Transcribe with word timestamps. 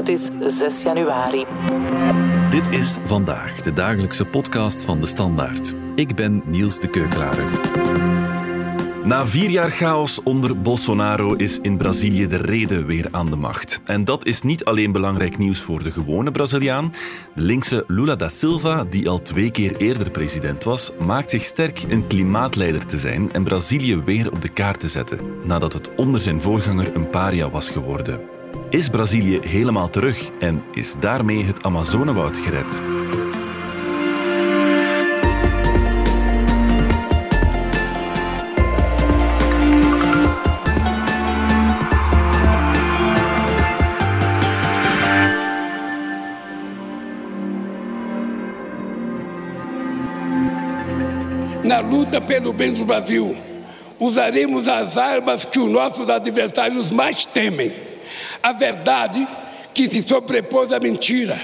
Het 0.00 0.08
is 0.08 0.30
6 0.40 0.82
januari. 0.82 1.44
Dit 2.50 2.70
is 2.70 2.96
vandaag 3.04 3.60
de 3.60 3.72
dagelijkse 3.72 4.24
podcast 4.24 4.84
van 4.84 5.00
de 5.00 5.06
Standaard. 5.06 5.74
Ik 5.94 6.14
ben 6.14 6.42
Niels 6.46 6.80
de 6.80 6.88
Keukelaar. 6.88 7.38
Na 9.04 9.26
vier 9.26 9.50
jaar 9.50 9.70
chaos 9.70 10.22
onder 10.22 10.60
Bolsonaro 10.60 11.34
is 11.34 11.58
in 11.58 11.76
Brazilië 11.76 12.26
de 12.26 12.36
reden 12.36 12.86
weer 12.86 13.08
aan 13.10 13.30
de 13.30 13.36
macht. 13.36 13.80
En 13.84 14.04
dat 14.04 14.26
is 14.26 14.42
niet 14.42 14.64
alleen 14.64 14.92
belangrijk 14.92 15.38
nieuws 15.38 15.60
voor 15.60 15.82
de 15.82 15.90
gewone 15.90 16.30
Braziliaan. 16.30 16.92
De 17.34 17.42
linkse 17.42 17.84
Lula 17.86 18.16
da 18.16 18.28
Silva, 18.28 18.84
die 18.84 19.08
al 19.08 19.22
twee 19.22 19.50
keer 19.50 19.76
eerder 19.76 20.10
president 20.10 20.64
was, 20.64 20.92
maakt 20.98 21.30
zich 21.30 21.44
sterk 21.44 21.82
een 21.88 22.06
klimaatleider 22.06 22.86
te 22.86 22.98
zijn 22.98 23.32
en 23.32 23.44
Brazilië 23.44 24.02
weer 24.04 24.32
op 24.32 24.42
de 24.42 24.48
kaart 24.48 24.80
te 24.80 24.88
zetten, 24.88 25.18
nadat 25.44 25.72
het 25.72 25.94
onder 25.94 26.20
zijn 26.20 26.40
voorganger 26.40 26.94
een 26.94 27.10
paria 27.10 27.50
was 27.50 27.70
geworden. 27.70 28.39
Is 28.70 28.88
Brazilië 28.88 29.38
helemaal 29.42 29.90
terug 29.90 30.30
en 30.38 30.62
is 30.72 30.94
daarmee 31.00 31.44
het 31.44 31.62
Amazonewoud 31.62 32.36
gered? 32.36 32.80
Na 51.62 51.80
luta 51.80 52.20
pelo 52.20 52.52
bem 52.52 52.74
do 52.74 52.84
Brasil, 52.84 53.36
usaremos 53.98 54.68
as 54.68 54.96
armas 54.96 55.44
que 55.44 55.58
os 55.58 55.70
nossos 55.70 56.08
adversários 56.08 56.90
mais 56.90 57.24
temem: 57.24 57.89
a 58.42 58.52
verdade 58.52 59.26
que 59.74 59.88
se 59.88 60.02
sobrepôs 60.02 60.72
à 60.72 60.80
mentira, 60.80 61.38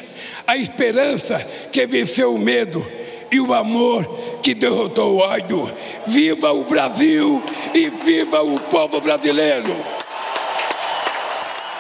a 0.47 0.57
esperança 0.57 1.39
que 1.73 1.87
venceu 1.87 2.35
o 2.35 2.39
medo 2.39 2.85
e 3.31 3.41
o 3.41 3.53
amor 3.53 4.05
que 4.43 4.55
derrotou 4.55 5.17
o 5.17 5.19
ódio. 5.19 5.71
Viva 6.07 6.53
o 6.53 6.65
Brasil 6.65 7.43
e 7.75 7.89
viva 7.91 8.43
o 8.43 8.59
povo 8.61 9.01
brasileiro! 9.01 9.75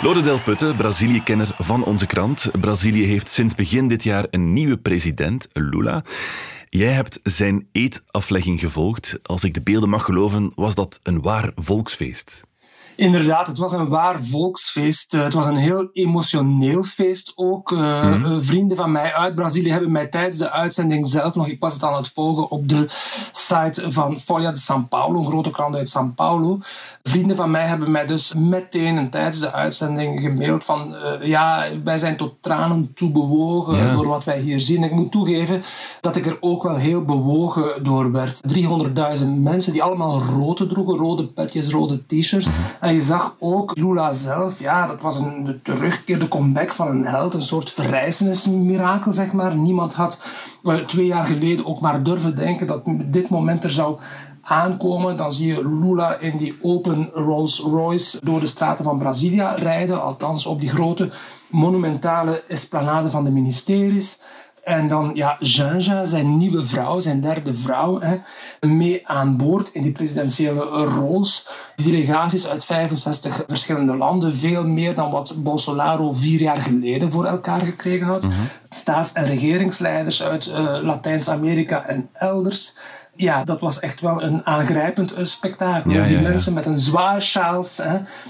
Lode 0.03 0.23
Del 0.23 0.39
Putte, 0.39 0.75
Brazilië-kenner 0.75 1.55
van 1.59 1.85
onze 1.85 2.07
krant. 2.07 2.51
Brazilië 2.61 3.05
heeft 3.05 3.31
sinds 3.31 3.55
begin 3.55 3.89
dit 3.89 4.03
jaar 4.03 4.27
een 4.31 4.53
nieuwe 4.53 4.77
president, 4.77 5.49
Lula. 5.53 6.05
Jij 6.71 6.93
hebt 6.93 7.21
zijn 7.23 7.69
eetaflegging 7.73 8.61
gevolgd. 8.61 9.19
Als 9.23 9.45
ik 9.45 9.55
de 9.55 9.63
beelden 9.63 9.89
mag 9.89 10.05
geloven, 10.05 10.53
was 10.55 10.75
dat 10.75 11.01
een 11.03 11.23
waar 11.23 11.51
volksfeest. 11.55 12.43
Inderdaad, 12.97 13.47
het 13.47 13.59
was 13.59 13.73
een 13.73 13.89
waar 13.89 14.25
volksfeest. 14.25 15.15
Eh, 15.15 15.23
het 15.23 15.33
was 15.33 15.47
een 15.47 15.57
heel 15.57 15.89
emotioneel 15.93 16.83
feest 16.83 17.33
ook. 17.35 17.71
Uh, 17.71 18.17
mm 18.17 18.25
Vrienden 18.41 18.77
van 18.77 18.93
mij 18.93 19.13
uit 19.13 19.35
Brazilië 19.35 19.71
hebben 19.71 19.93
mij 19.93 20.07
tijdens 20.07 20.39
de 20.39 20.51
uitzending 20.51 21.07
zelf 21.09 21.35
nog, 21.35 21.49
ik 21.49 21.61
was 21.61 21.75
het 21.75 21.83
aan 21.83 21.97
het 21.97 22.11
volgen 22.15 22.51
op 22.51 22.69
de 22.69 22.87
site 23.33 23.91
van 23.91 24.21
Folha 24.21 24.53
de 24.53 24.61
São 24.61 24.89
Paulo, 24.89 25.19
een 25.19 25.27
grote 25.27 25.51
krant 25.51 25.75
uit 25.75 25.97
São 25.99 26.15
Paulo. 26.15 26.59
Vrienden 27.03 27.37
van 27.37 27.51
mij 27.51 27.67
hebben 27.67 27.91
mij 27.91 28.07
dus 28.07 28.35
meteen 28.35 28.99
en 28.99 29.11
tijdens 29.11 29.39
de 29.39 29.53
uitzending 29.53 30.21
gemaild 30.21 30.65
van 30.65 30.95
uh, 30.95 31.29
ja, 31.29 31.67
wij 31.85 31.99
zijn 31.99 32.17
tot 32.17 32.35
tranen 32.41 32.93
toe 32.95 33.11
bewogen 33.11 33.77
ja. 33.77 33.93
door 33.93 34.07
wat 34.07 34.25
wij 34.25 34.41
hier 34.41 34.61
zien. 34.61 34.85
Ik 34.85 34.91
moet 34.91 35.13
toegeven 35.13 35.63
dat 36.01 36.17
ik 36.17 36.27
er 36.27 36.37
ook 36.41 36.63
wel 36.63 36.77
heel 36.77 37.05
bewogen 37.05 37.85
door 37.85 38.13
werd. 38.13 38.41
300.000 39.21 39.27
mensen 39.37 39.73
die 39.73 39.83
allemaal 39.83 40.23
rode 40.23 40.67
droegen, 40.67 40.97
rode 40.97 41.27
petjes, 41.27 41.69
rode 41.69 42.07
t-shirts. 42.07 42.49
En 42.87 42.95
je 42.95 43.03
zag 43.03 43.37
ook 43.39 43.77
Lula 43.77 44.13
zelf, 44.13 44.59
ja, 44.59 44.87
dat 44.87 45.01
was 45.01 45.19
een 45.19 45.45
de 45.45 45.63
terugkeer, 45.63 46.19
de 46.19 46.29
comeback 46.29 46.73
van 46.73 46.89
een 46.89 47.07
held, 47.07 47.35
een 47.35 47.43
soort 47.43 47.71
verrijzenismirakel, 47.71 49.13
zeg 49.13 49.33
maar. 49.33 49.57
Niemand 49.57 49.95
had 49.95 50.19
well, 50.63 50.85
twee 50.85 51.07
jaar 51.07 51.27
geleden 51.27 51.67
ook 51.67 51.81
maar 51.81 52.03
durven 52.03 52.37
denken 52.37 52.67
dat 52.67 52.83
dit 53.05 53.29
moment 53.29 53.65
er 53.65 53.71
zou 53.71 53.99
aankomen. 54.43 55.17
Dan 55.17 55.33
zie 55.33 55.47
je 55.47 55.69
Lula 55.69 56.19
in 56.19 56.37
die 56.37 56.59
open 56.63 57.11
Rolls 57.15 57.61
Royce 57.61 58.19
door 58.23 58.41
de 58.41 58.47
straten 58.47 58.85
van 58.85 58.99
Brasilia 58.99 59.55
rijden, 59.55 60.03
althans 60.03 60.47
op 60.47 60.61
die 60.61 60.71
grote 60.71 61.11
monumentale 61.51 62.43
esplanade 62.49 63.11
van 63.11 63.25
de 63.25 63.31
ministeries. 63.31 64.21
En 64.67 64.89
dan 64.89 65.11
ja, 65.15 65.37
Janja, 65.39 66.05
zijn 66.05 66.37
nieuwe 66.37 66.67
vrouw, 66.67 67.01
zijn 67.01 67.21
derde 67.21 67.55
vrouw, 67.55 68.01
hè, 68.01 68.17
mee 68.61 69.09
aan 69.09 69.37
boord 69.37 69.69
in 69.73 69.83
die 69.83 69.93
presidentiële 69.93 70.61
roles. 70.65 71.47
Die 71.77 71.91
delegaties 71.91 72.47
uit 72.47 72.65
65 72.65 73.45
verschillende 73.47 73.97
landen, 73.97 74.35
veel 74.35 74.65
meer 74.65 74.95
dan 74.95 75.11
wat 75.11 75.33
Bolsonaro 75.37 76.13
vier 76.13 76.41
jaar 76.41 76.63
geleden 76.63 77.11
voor 77.11 77.25
elkaar 77.25 77.61
gekregen 77.61 78.07
had. 78.07 78.23
Mm-hmm. 78.23 78.49
Staats- 78.69 79.13
en 79.13 79.27
regeringsleiders 79.27 80.23
uit 80.23 80.47
uh, 80.47 80.79
Latijns-Amerika 80.83 81.85
en 81.85 82.09
elders. 82.13 82.75
Ja, 83.17 83.45
dat 83.45 83.61
was 83.61 83.81
echt 83.81 84.01
wel 84.01 84.23
een 84.23 84.47
aangrijpend 84.47 85.15
spektakel. 85.23 85.91
Ja, 85.91 86.07
die 86.07 86.21
ja, 86.21 86.29
mensen 86.29 86.53
met 86.53 86.67
een 86.67 86.79
zwaar 86.79 87.23
sjaals. 87.23 87.83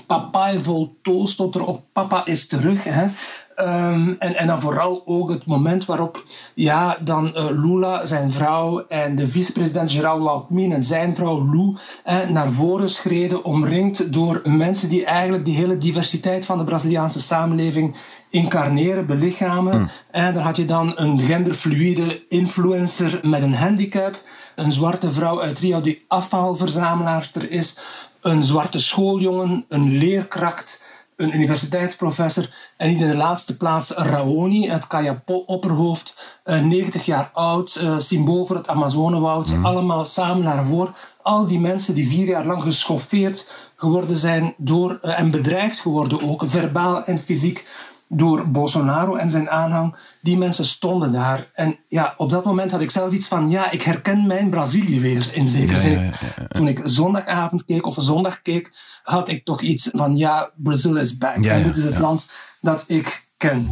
Papa 0.06 0.58
vol 0.58 0.98
toast 1.02 1.32
stond 1.32 1.54
erop. 1.54 1.82
Papa 1.92 2.26
is 2.26 2.46
terug. 2.46 2.84
Hè. 2.84 3.06
Um, 3.60 4.16
en, 4.18 4.36
en 4.36 4.46
dan 4.46 4.60
vooral 4.60 5.02
ook 5.06 5.30
het 5.30 5.46
moment 5.46 5.84
waarop 5.84 6.22
ja, 6.54 6.96
dan 7.00 7.32
uh, 7.34 7.44
Lula, 7.50 8.06
zijn 8.06 8.30
vrouw 8.30 8.86
en 8.88 9.16
de 9.16 9.26
vicepresident 9.26 9.90
Geraldo 9.90 10.26
Alckmin 10.26 10.72
en 10.72 10.84
zijn 10.84 11.14
vrouw 11.14 11.44
Lou 11.44 11.76
eh, 12.04 12.28
naar 12.28 12.50
voren 12.50 12.90
schreden, 12.90 13.44
omringd 13.44 14.12
door 14.12 14.42
mensen 14.44 14.88
die 14.88 15.04
eigenlijk 15.04 15.44
die 15.44 15.54
hele 15.54 15.78
diversiteit 15.78 16.46
van 16.46 16.58
de 16.58 16.64
Braziliaanse 16.64 17.20
samenleving 17.20 17.96
incarneren, 18.30 19.06
belichamen. 19.06 19.78
Mm. 19.78 19.88
En 20.10 20.34
daar 20.34 20.44
had 20.44 20.56
je 20.56 20.64
dan 20.64 20.92
een 20.96 21.18
genderfluide 21.18 22.26
influencer 22.28 23.20
met 23.22 23.42
een 23.42 23.54
handicap, 23.54 24.20
een 24.54 24.72
zwarte 24.72 25.10
vrouw 25.10 25.40
uit 25.40 25.58
Rio 25.58 25.80
die 25.80 26.04
afvalverzamelaarster 26.08 27.50
is, 27.50 27.78
een 28.20 28.44
zwarte 28.44 28.78
schooljongen, 28.78 29.64
een 29.68 29.98
leerkracht 29.98 30.80
een 31.16 31.34
universiteitsprofessor 31.34 32.48
en 32.76 32.88
niet 32.88 33.00
in 33.00 33.08
de 33.08 33.16
laatste 33.16 33.56
plaats 33.56 33.90
Raoni, 33.90 34.68
het 34.68 34.86
Kayapo-opperhoofd, 34.86 36.38
90 36.44 37.04
jaar 37.04 37.30
oud, 37.32 37.78
uh, 37.82 37.94
symbool 37.98 38.46
voor 38.46 38.56
het 38.56 38.68
Amazonewoud, 38.68 39.48
mm. 39.48 39.66
allemaal 39.66 40.04
samen 40.04 40.44
naar 40.44 40.64
voren. 40.64 40.94
Al 41.22 41.46
die 41.46 41.60
mensen 41.60 41.94
die 41.94 42.08
vier 42.08 42.26
jaar 42.26 42.46
lang 42.46 42.62
geschoffeerd 42.62 43.46
geworden 43.76 44.16
zijn 44.16 44.54
door, 44.56 44.98
uh, 45.02 45.18
en 45.18 45.30
bedreigd 45.30 45.80
geworden 45.80 46.22
ook, 46.22 46.42
verbaal 46.46 47.04
en 47.04 47.18
fysiek, 47.18 47.66
door 48.08 48.48
Bolsonaro 48.48 49.14
en 49.14 49.30
zijn 49.30 49.50
aanhang. 49.50 49.96
Die 50.20 50.38
mensen 50.38 50.64
stonden 50.64 51.12
daar. 51.12 51.50
En 51.52 51.78
ja, 51.88 52.14
op 52.16 52.30
dat 52.30 52.44
moment 52.44 52.70
had 52.70 52.80
ik 52.80 52.90
zelf 52.90 53.12
iets 53.12 53.28
van, 53.28 53.48
ja, 53.48 53.70
ik 53.70 53.82
herken 53.82 54.26
mijn 54.26 54.50
Brazilië 54.50 55.00
weer, 55.00 55.30
in 55.32 55.48
zekere 55.48 55.78
zin. 55.78 55.92
Ja, 55.92 56.00
ja, 56.00 56.10
ja, 56.36 56.46
Toen 56.48 56.68
ik 56.68 56.80
zondagavond 56.84 57.64
keek, 57.64 57.86
of 57.86 57.96
zondag 57.98 58.42
keek, 58.42 58.72
had 59.02 59.28
ik 59.28 59.44
toch 59.44 59.60
iets 59.60 59.88
van, 59.92 60.16
ja, 60.16 60.50
Brazil 60.56 60.96
is 60.96 61.16
back. 61.16 61.44
en 61.44 61.62
dit 61.62 61.76
is 61.76 61.84
het 61.84 61.98
land 61.98 62.26
dat 62.60 62.84
ik 62.86 63.28
ken. 63.36 63.68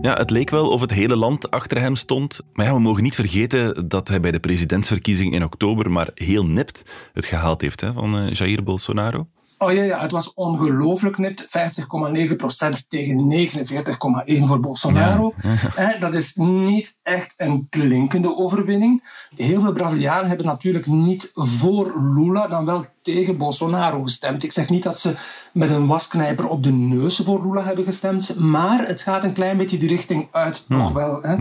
Ja, 0.00 0.14
het 0.14 0.30
leek 0.30 0.50
wel 0.50 0.68
of 0.68 0.80
het 0.80 0.90
hele 0.90 1.16
land 1.16 1.50
achter 1.50 1.80
hem 1.80 1.96
stond. 1.96 2.40
Maar 2.52 2.66
ja, 2.66 2.72
we 2.72 2.80
mogen 2.80 3.02
niet 3.02 3.14
vergeten 3.14 3.88
dat 3.88 4.08
hij 4.08 4.20
bij 4.20 4.30
de 4.30 4.40
presidentsverkiezing 4.40 5.34
in 5.34 5.44
oktober 5.44 5.90
maar 5.90 6.10
heel 6.14 6.46
nipt 6.46 6.82
het 7.12 7.24
gehaald 7.24 7.60
heeft 7.60 7.80
hè, 7.80 7.92
van 7.92 8.18
uh, 8.18 8.32
Jair 8.32 8.62
Bolsonaro. 8.62 9.26
Oh 9.58 9.72
ja, 9.72 9.82
ja 9.82 10.00
het 10.00 10.10
was 10.10 10.34
ongelooflijk 10.34 11.18
nipt. 11.18 11.44
50,9% 11.44 11.48
tegen 12.88 13.48
49,1% 13.48 14.44
voor 14.46 14.60
Bolsonaro. 14.60 15.34
Ja. 15.76 15.96
Dat 16.08 16.14
is 16.14 16.34
niet 16.34 16.98
echt 17.02 17.34
een 17.36 17.66
klinkende 17.70 18.36
overwinning. 18.36 19.04
Heel 19.36 19.60
veel 19.60 19.72
Brazilianen 19.72 20.28
hebben 20.28 20.46
natuurlijk 20.46 20.86
niet 20.86 21.30
voor 21.34 22.00
Lula, 22.00 22.46
dan 22.46 22.64
wel 22.64 22.86
tegen 23.02 23.36
Bolsonaro 23.36 24.02
gestemd. 24.02 24.42
Ik 24.42 24.52
zeg 24.52 24.68
niet 24.68 24.82
dat 24.82 24.98
ze 24.98 25.14
met 25.52 25.70
een 25.70 25.86
wasknijper 25.86 26.48
op 26.48 26.62
de 26.62 26.72
neus 26.72 27.16
voor 27.16 27.42
Lula 27.42 27.62
hebben 27.62 27.84
gestemd, 27.84 28.38
maar 28.38 28.86
het 28.86 29.02
gaat 29.02 29.24
een 29.24 29.32
klein 29.32 29.56
beetje 29.56 29.76
die 29.76 29.88
richting 29.88 30.28
uit, 30.30 30.64
toch 30.68 30.92
wel. 30.92 31.18
Hè? 31.22 31.36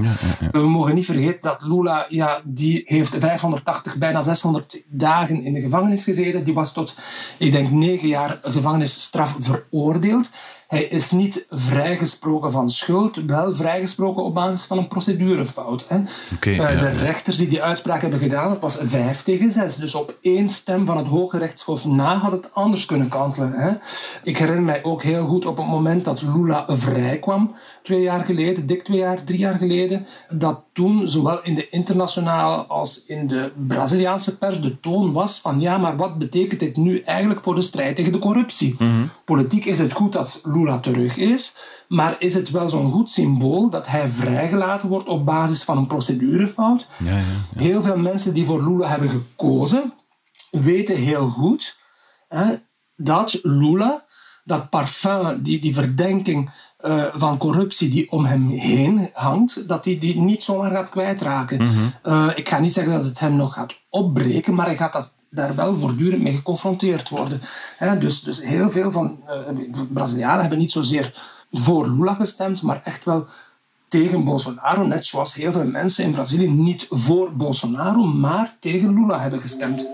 We 0.51 0.59
mogen 0.59 0.95
niet 0.95 1.05
vergeten 1.05 1.41
dat 1.41 1.61
Lula, 1.61 2.05
ja, 2.09 2.41
die 2.43 2.83
heeft 2.85 3.15
580, 3.17 3.97
bijna 3.97 4.21
600 4.21 4.81
dagen 4.87 5.43
in 5.43 5.53
de 5.53 5.61
gevangenis 5.61 6.03
gezeten. 6.03 6.43
Die 6.43 6.53
was 6.53 6.73
tot, 6.73 6.95
ik 7.37 7.51
denk, 7.51 7.69
negen 7.97 8.09
jaar 8.09 8.39
gevangenisstraf 8.43 9.35
veroordeeld. 9.37 10.29
Hij 10.67 10.83
is 10.83 11.11
niet 11.11 11.45
vrijgesproken 11.49 12.51
van 12.51 12.69
schuld, 12.69 13.15
wel 13.25 13.53
vrijgesproken 13.53 14.23
op 14.23 14.33
basis 14.33 14.63
van 14.63 14.77
een 14.77 14.87
procedurefout. 14.87 15.85
Hè. 15.87 15.97
Okay, 16.35 16.53
uh, 16.53 16.57
ja. 16.57 16.75
De 16.75 16.89
rechters 16.89 17.37
die 17.37 17.47
die 17.47 17.63
uitspraak 17.63 18.01
hebben 18.01 18.19
gedaan, 18.19 18.49
dat 18.49 18.59
was 18.59 18.77
vijf 18.81 19.23
tegen 19.23 19.51
zes. 19.51 19.75
Dus 19.75 19.95
op 19.95 20.17
één 20.21 20.49
stem 20.49 20.85
van 20.85 20.97
het 20.97 21.07
Hoge 21.07 21.37
Rechtshof 21.37 21.85
na 21.85 22.15
had 22.15 22.31
het 22.31 22.53
anders 22.53 22.85
kunnen 22.85 23.09
kantelen. 23.09 23.51
Hè. 23.51 23.71
Ik 24.23 24.37
herinner 24.37 24.63
mij 24.63 24.83
ook 24.83 25.03
heel 25.03 25.25
goed 25.25 25.45
op 25.45 25.57
het 25.57 25.67
moment 25.67 26.05
dat 26.05 26.21
Lula 26.21 26.65
vrijkwam, 26.67 27.55
twee 27.83 28.01
jaar 28.01 28.25
geleden, 28.25 28.65
dik 28.65 28.83
twee 28.83 28.97
jaar, 28.97 29.23
drie 29.23 29.39
jaar 29.39 29.57
geleden, 29.57 30.05
dat 30.29 30.61
toen 30.73 31.07
zowel 31.07 31.43
in 31.43 31.55
de 31.55 31.69
internationale 31.69 32.55
als 32.55 33.05
in 33.05 33.27
de 33.27 33.51
Braziliaanse 33.67 34.37
pers 34.37 34.61
de 34.61 34.79
toon 34.79 35.11
was 35.13 35.39
van 35.39 35.59
ja, 35.59 35.77
maar 35.77 35.97
wat 35.97 36.17
betekent 36.17 36.59
dit 36.59 36.77
nu 36.77 36.99
eigenlijk 36.99 37.41
voor 37.41 37.55
de 37.55 37.61
strijd 37.61 37.95
tegen 37.95 38.11
de 38.11 38.19
corruptie? 38.19 38.75
Mm 38.79 38.87
-hmm. 38.87 39.09
Politiek 39.25 39.65
is 39.65 39.79
het 39.79 39.93
goed 39.93 40.13
dat 40.13 40.39
Lula 40.43 40.56
terug 40.65 41.17
is. 41.17 41.53
Maar 41.87 42.15
is 42.19 42.33
het 42.33 42.49
wel 42.49 42.69
zo'n 42.69 42.91
goed 42.91 43.09
symbool 43.09 43.69
dat 43.69 43.87
hij 43.87 44.07
vrijgelaten 44.07 44.89
wordt 44.89 45.09
op 45.09 45.25
basis 45.25 45.63
van 45.63 45.77
een 45.77 45.87
procedurefout? 45.87 46.87
Ja, 46.97 47.11
ja, 47.11 47.17
ja. 47.17 47.61
Heel 47.61 47.81
veel 47.81 47.97
mensen 47.97 48.33
die 48.33 48.45
voor 48.45 48.63
Lula 48.63 48.87
hebben 48.87 49.09
gekozen, 49.09 49.93
weten 50.51 50.95
heel 50.95 51.29
goed 51.29 51.77
hè, 52.27 52.55
dat 52.95 53.39
Lula, 53.41 54.05
dat 54.43 54.69
parfum, 54.69 55.41
die, 55.41 55.59
die 55.59 55.73
verdenking 55.73 56.51
uh, 56.85 57.03
van 57.13 57.37
corruptie 57.37 57.89
die 57.89 58.11
om 58.11 58.25
hem 58.25 58.47
heen 58.49 59.09
hangt, 59.13 59.67
dat 59.67 59.85
hij 59.85 59.97
die 59.99 60.19
niet 60.19 60.43
zomaar 60.43 60.71
gaat 60.71 60.89
kwijtraken. 60.89 61.61
uh, 62.03 62.29
ik 62.35 62.49
ga 62.49 62.59
niet 62.59 62.73
zeggen 62.73 62.93
dat 62.93 63.05
het 63.05 63.19
hem 63.19 63.35
nog 63.35 63.53
gaat 63.53 63.75
opbreken, 63.89 64.53
maar 64.53 64.65
hij 64.65 64.77
gaat 64.77 64.93
dat 64.93 65.11
daar 65.37 65.55
wel 65.55 65.77
voortdurend 65.77 66.21
mee 66.21 66.33
geconfronteerd 66.33 67.09
worden. 67.09 67.41
Dus, 67.99 68.21
dus 68.21 68.43
heel 68.43 68.69
veel 68.69 68.91
van 68.91 69.19
uh, 69.27 69.83
Brazilianen 69.89 70.41
hebben 70.41 70.59
niet 70.59 70.71
zozeer 70.71 71.35
voor 71.51 71.89
Lula 71.89 72.13
gestemd, 72.13 72.61
maar 72.61 72.81
echt 72.83 73.05
wel 73.05 73.27
tegen 73.87 74.23
Bolsonaro, 74.23 74.83
net 74.83 75.05
zoals 75.05 75.33
heel 75.33 75.51
veel 75.51 75.65
mensen 75.65 76.03
in 76.03 76.11
Brazilië 76.11 76.49
niet 76.49 76.87
voor 76.89 77.31
Bolsonaro, 77.33 78.03
maar 78.03 78.55
tegen 78.59 78.93
Lula 78.93 79.19
hebben 79.19 79.41
gestemd. 79.41 79.87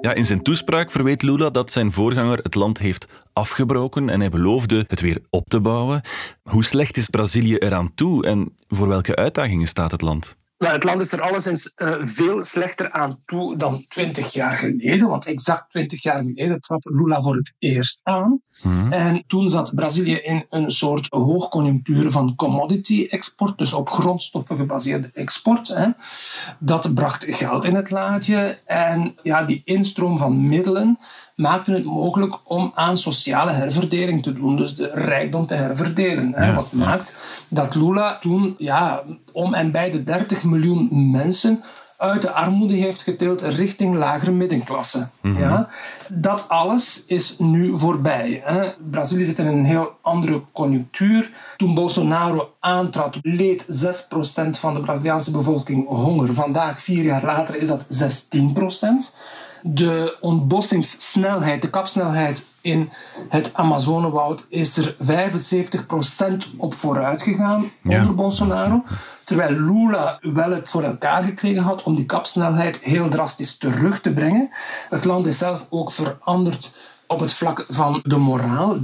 Ja, 0.00 0.14
in 0.14 0.26
zijn 0.26 0.42
toespraak 0.42 0.90
verweet 0.90 1.22
Lula 1.22 1.50
dat 1.50 1.72
zijn 1.72 1.92
voorganger 1.92 2.38
het 2.38 2.54
land 2.54 2.78
heeft 2.78 3.06
afgebroken 3.32 4.08
en 4.08 4.20
hij 4.20 4.28
beloofde 4.28 4.84
het 4.88 5.00
weer 5.00 5.20
op 5.30 5.48
te 5.48 5.60
bouwen. 5.60 6.00
Hoe 6.42 6.64
slecht 6.64 6.96
is 6.96 7.08
Brazilië 7.08 7.56
eraan 7.56 7.94
toe 7.94 8.26
en 8.26 8.54
voor 8.68 8.88
welke 8.88 9.16
uitdagingen 9.16 9.66
staat 9.66 9.90
het 9.90 10.00
land? 10.00 10.37
Nou, 10.58 10.72
het 10.72 10.84
land 10.84 11.00
is 11.00 11.12
er 11.12 11.20
alleszins 11.20 11.72
uh, 11.76 11.96
veel 12.00 12.44
slechter 12.44 12.90
aan 12.90 13.18
toe 13.24 13.56
dan 13.56 13.84
twintig 13.88 14.32
jaar 14.32 14.56
geleden. 14.56 15.08
Want 15.08 15.26
exact 15.26 15.70
twintig 15.70 16.02
jaar 16.02 16.22
geleden 16.22 16.60
trad 16.60 16.84
Lula 16.84 17.22
voor 17.22 17.36
het 17.36 17.54
eerst 17.58 18.00
aan. 18.02 18.42
Mm-hmm. 18.62 18.92
En 18.92 19.22
toen 19.26 19.48
zat 19.48 19.74
Brazilië 19.74 20.14
in 20.14 20.46
een 20.50 20.70
soort 20.70 21.06
hoogconjunctuur 21.10 22.10
van 22.10 22.36
commodity-export, 22.36 23.58
dus 23.58 23.72
op 23.72 23.90
grondstoffen 23.90 24.56
gebaseerde 24.56 25.10
export. 25.12 25.68
Hè. 25.68 25.86
Dat 26.58 26.94
bracht 26.94 27.24
geld 27.28 27.64
in 27.64 27.74
het 27.74 27.90
laadje. 27.90 28.58
En 28.64 29.16
ja, 29.22 29.42
die 29.42 29.62
instroom 29.64 30.18
van 30.18 30.48
middelen 30.48 30.98
maakte 31.34 31.72
het 31.72 31.84
mogelijk 31.84 32.38
om 32.44 32.72
aan 32.74 32.96
sociale 32.96 33.50
herverdeling 33.50 34.22
te 34.22 34.32
doen. 34.32 34.56
Dus 34.56 34.74
de 34.74 34.90
rijkdom 34.94 35.46
te 35.46 35.54
herverdelen. 35.54 36.32
Hè, 36.34 36.54
wat 36.54 36.72
maakt 36.72 37.16
dat 37.48 37.74
Lula 37.74 38.18
toen 38.20 38.54
ja, 38.58 39.02
om 39.32 39.54
en 39.54 39.70
bij 39.70 39.90
de 39.90 40.04
30 40.04 40.44
miljoen 40.44 41.10
mensen 41.10 41.62
uit 41.98 42.22
de 42.22 42.32
armoede 42.32 42.74
heeft 42.74 43.02
getild 43.02 43.42
richting 43.42 43.94
lagere 43.94 44.30
middenklasse. 44.30 45.08
Mm-hmm. 45.20 45.42
ja? 45.42 45.68
Dat 46.08 46.48
alles 46.48 47.02
is 47.06 47.38
nu 47.38 47.78
voorbij. 47.78 48.40
Hè? 48.44 48.68
Brazilië 48.90 49.24
zit 49.24 49.38
in 49.38 49.46
een 49.46 49.64
heel 49.64 49.96
andere 50.02 50.42
conjunctuur. 50.52 51.30
Toen 51.56 51.74
Bolsonaro 51.74 52.54
aantrad, 52.60 53.18
leed 53.22 53.64
6% 53.64 54.50
van 54.50 54.74
de 54.74 54.80
Braziliaanse 54.80 55.30
bevolking 55.30 55.88
honger. 55.88 56.34
Vandaag, 56.34 56.82
vier 56.82 57.04
jaar 57.04 57.24
later, 57.24 57.56
is 57.56 57.68
dat 57.68 57.84
16% 57.84 58.38
de 59.62 60.16
ontbossingssnelheid, 60.20 61.62
de 61.62 61.70
kapsnelheid 61.70 62.44
in 62.68 62.90
het 63.28 63.54
Amazonewoud 63.54 64.44
is 64.48 64.76
er 64.76 64.96
75% 64.98 66.56
op 66.56 66.74
vooruit 66.74 67.22
gegaan 67.22 67.70
onder. 67.84 68.14
Bolsonaro. 68.14 68.82
Terwijl 69.24 69.50
Lula 69.50 70.18
wel 70.20 70.50
het 70.50 70.70
voor 70.70 70.82
elkaar 70.82 71.22
gekregen 71.22 71.62
had 71.62 71.82
om 71.82 71.96
die 71.96 72.06
kapsnelheid 72.06 72.78
heel 72.78 73.08
drastisch 73.08 73.56
terug 73.56 74.00
te 74.00 74.12
brengen. 74.12 74.50
Het 74.88 75.04
land 75.04 75.26
is 75.26 75.38
zelf 75.38 75.66
ook 75.68 75.92
veranderd 75.92 76.72
op 77.06 77.20
het 77.20 77.32
vlak 77.32 77.64
van 77.68 78.00
de 78.02 78.16
moraal. 78.16 78.76
30% 78.78 78.80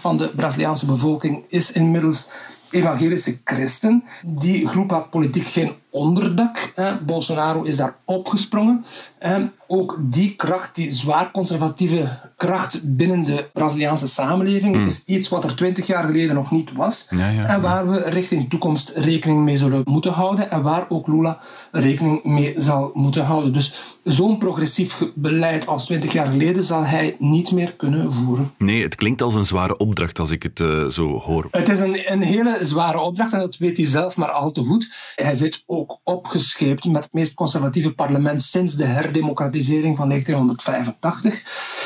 van 0.00 0.16
de 0.16 0.28
Braziliaanse 0.36 0.86
bevolking 0.86 1.44
is 1.48 1.72
inmiddels 1.72 2.28
evangelische 2.70 3.40
christen. 3.44 4.04
Die 4.26 4.68
groep 4.68 4.90
had 4.90 5.10
politiek 5.10 5.46
geen 5.46 5.72
onderdak. 5.94 6.72
Bolsonaro 7.06 7.62
is 7.62 7.76
daar 7.76 7.96
opgesprongen. 8.04 8.84
En 9.18 9.52
ook 9.66 9.98
die 10.00 10.34
kracht, 10.34 10.74
die 10.74 10.90
zwaar 10.90 11.30
conservatieve 11.30 12.08
kracht 12.36 12.96
binnen 12.96 13.24
de 13.24 13.48
Braziliaanse 13.52 14.08
samenleving, 14.08 14.76
mm. 14.76 14.86
is 14.86 15.04
iets 15.04 15.28
wat 15.28 15.44
er 15.44 15.56
twintig 15.56 15.86
jaar 15.86 16.04
geleden 16.04 16.34
nog 16.34 16.50
niet 16.50 16.72
was. 16.72 17.06
Ja, 17.10 17.28
ja, 17.28 17.46
en 17.46 17.60
waar 17.60 17.90
we 17.90 17.96
richting 17.96 18.42
de 18.42 18.48
toekomst 18.48 18.92
rekening 18.94 19.44
mee 19.44 19.56
zullen 19.56 19.82
moeten 19.84 20.12
houden. 20.12 20.50
En 20.50 20.62
waar 20.62 20.86
ook 20.88 21.06
Lula 21.06 21.38
rekening 21.72 22.24
mee 22.24 22.54
zal 22.56 22.90
moeten 22.94 23.24
houden. 23.24 23.52
Dus 23.52 23.82
zo'n 24.04 24.38
progressief 24.38 25.02
beleid 25.14 25.66
als 25.66 25.84
twintig 25.84 26.12
jaar 26.12 26.26
geleden 26.26 26.64
zal 26.64 26.84
hij 26.84 27.16
niet 27.18 27.52
meer 27.52 27.72
kunnen 27.72 28.12
voeren. 28.12 28.52
Nee, 28.58 28.82
het 28.82 28.94
klinkt 28.94 29.22
als 29.22 29.34
een 29.34 29.46
zware 29.46 29.76
opdracht 29.76 30.18
als 30.18 30.30
ik 30.30 30.42
het 30.42 30.60
uh, 30.60 30.88
zo 30.88 31.18
hoor. 31.18 31.48
Het 31.50 31.68
is 31.68 31.80
een, 31.80 32.12
een 32.12 32.22
hele 32.22 32.58
zware 32.62 33.00
opdracht 33.00 33.32
en 33.32 33.38
dat 33.38 33.56
weet 33.56 33.76
hij 33.76 33.86
zelf 33.86 34.16
maar 34.16 34.30
al 34.30 34.52
te 34.52 34.64
goed. 34.64 35.12
Hij 35.14 35.34
zit 35.34 35.62
ook 35.66 35.83
opgescheept 36.04 36.84
met 36.84 37.04
het 37.04 37.12
meest 37.12 37.34
conservatieve 37.34 37.92
parlement 37.92 38.42
sinds 38.42 38.74
de 38.74 38.84
herdemocratisering 38.84 39.96
van 39.96 40.08
1985. 40.08 41.42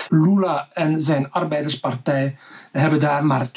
Lula 0.09 0.69
en 0.73 1.01
zijn 1.01 1.31
arbeiderspartij 1.31 2.37
hebben 2.73 2.99
daar 2.99 3.27
maar 3.27 3.47
12% 3.47 3.51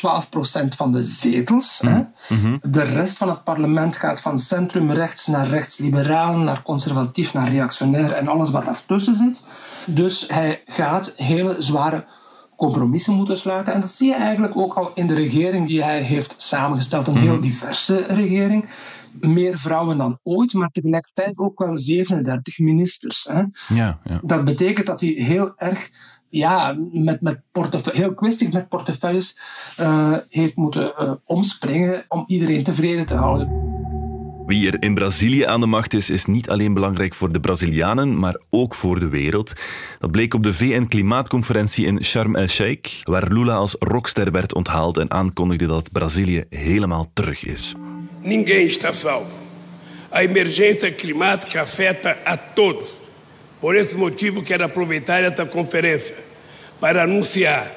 van 0.77 0.91
de 0.91 1.03
zetels. 1.03 1.81
Mm. 1.81 2.13
Mm-hmm. 2.29 2.59
De 2.61 2.83
rest 2.83 3.17
van 3.17 3.29
het 3.29 3.43
parlement 3.43 3.97
gaat 3.97 4.21
van 4.21 4.39
centrumrechts 4.39 5.27
naar 5.27 5.47
rechtsliberaal, 5.47 6.38
naar 6.38 6.61
conservatief, 6.61 7.33
naar 7.33 7.49
reactionair 7.49 8.11
en 8.11 8.27
alles 8.27 8.49
wat 8.49 8.65
daartussen 8.65 9.15
zit. 9.15 9.41
Dus 9.85 10.25
hij 10.27 10.61
gaat 10.65 11.13
hele 11.15 11.55
zware 11.59 12.03
compromissen 12.55 13.13
moeten 13.13 13.38
sluiten. 13.38 13.73
En 13.73 13.81
dat 13.81 13.91
zie 13.91 14.07
je 14.07 14.15
eigenlijk 14.15 14.57
ook 14.57 14.73
al 14.73 14.91
in 14.93 15.07
de 15.07 15.13
regering 15.13 15.67
die 15.67 15.83
hij 15.83 16.01
heeft 16.01 16.33
samengesteld. 16.38 17.07
Een 17.07 17.17
heel 17.17 17.25
mm-hmm. 17.25 17.41
diverse 17.41 18.05
regering 18.07 18.65
meer 19.19 19.58
vrouwen 19.58 19.98
dan 19.98 20.19
ooit, 20.24 20.54
maar 20.54 20.69
tegelijkertijd 20.69 21.38
ook 21.38 21.60
wel 21.60 21.78
37 21.78 22.60
ministers. 22.60 23.24
Hè. 23.24 23.44
Ja, 23.75 24.00
ja. 24.04 24.19
Dat 24.24 24.46
betekent 24.46 24.86
dat 24.86 25.02
hij 25.02 25.10
heel 25.10 25.54
erg 25.56 25.90
ja, 26.30 26.75
met, 26.92 27.22
met 27.22 27.42
heel 27.92 28.13
kwistig 28.13 28.52
met 28.52 28.69
portefeuilles 28.69 29.38
uh, 29.80 30.18
heeft 30.30 30.56
moeten 30.56 30.94
uh, 31.00 31.12
omspringen 31.25 32.06
om 32.08 32.24
iedereen 32.28 32.63
tevreden 32.63 33.06
te 33.06 33.16
houden. 33.16 33.69
Wie 34.46 34.72
er 34.72 34.81
in 34.81 34.96
Brazilië 34.96 35.44
aan 35.44 35.60
de 35.60 35.66
macht 35.66 35.94
is, 35.94 36.10
is 36.10 36.25
niet 36.25 36.50
alleen 36.50 36.74
belangrijk 36.74 37.13
voor 37.13 37.31
de 37.31 37.40
Brazilianen, 37.40 38.19
maar 38.19 38.40
ook 38.50 38.75
voor 38.75 39.00
de 39.00 39.10
wereld. 39.10 39.54
Dat 40.00 40.12
bleek 40.12 40.34
op 40.34 40.44
de 40.44 40.54
VN-klimaatconferentie 40.54 41.86
in 41.86 42.04
Sharm 42.04 42.36
el-Sheikh, 42.36 43.02
waar 43.04 43.31
Lula 43.31 43.56
als 43.56 43.75
rockster 43.80 44.31
werd 44.31 44.54
onthaald 44.54 44.98
en 44.98 45.12
aankondigde 45.12 45.68
dat 45.68 45.91
Brazilië 45.91 46.44
helemaal 46.50 47.12
terug 47.13 47.46
is. 47.46 47.75
Ninguém 48.22 48.66
está 48.66 48.94
salvo. 48.94 49.42
A 50.12 50.24
emergência 50.24 50.92
climática 50.92 51.62
afeta 51.62 52.18
a 52.24 52.38
todos. 52.38 53.00
Por 53.60 53.75
esse 53.75 53.96
motivo, 53.96 54.44
quero 54.44 54.63
aproveitar 54.63 55.24
esta 55.24 55.46
conferência 55.46 56.16
para 56.80 57.04
anunciar 57.04 57.72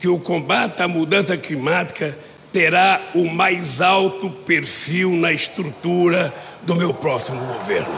que 0.00 0.08
o 0.08 0.18
combate 0.18 0.82
à 0.82 0.88
mudança 0.88 1.36
climática 1.36 2.16
terá 2.52 3.00
o 3.14 3.24
mais 3.24 3.80
alto 3.80 4.30
perfil 4.30 5.10
na 5.10 5.32
estrutura 5.32 6.32
do 6.62 6.76
meu 6.76 6.94
próximo 6.94 7.44
governo. 7.52 7.94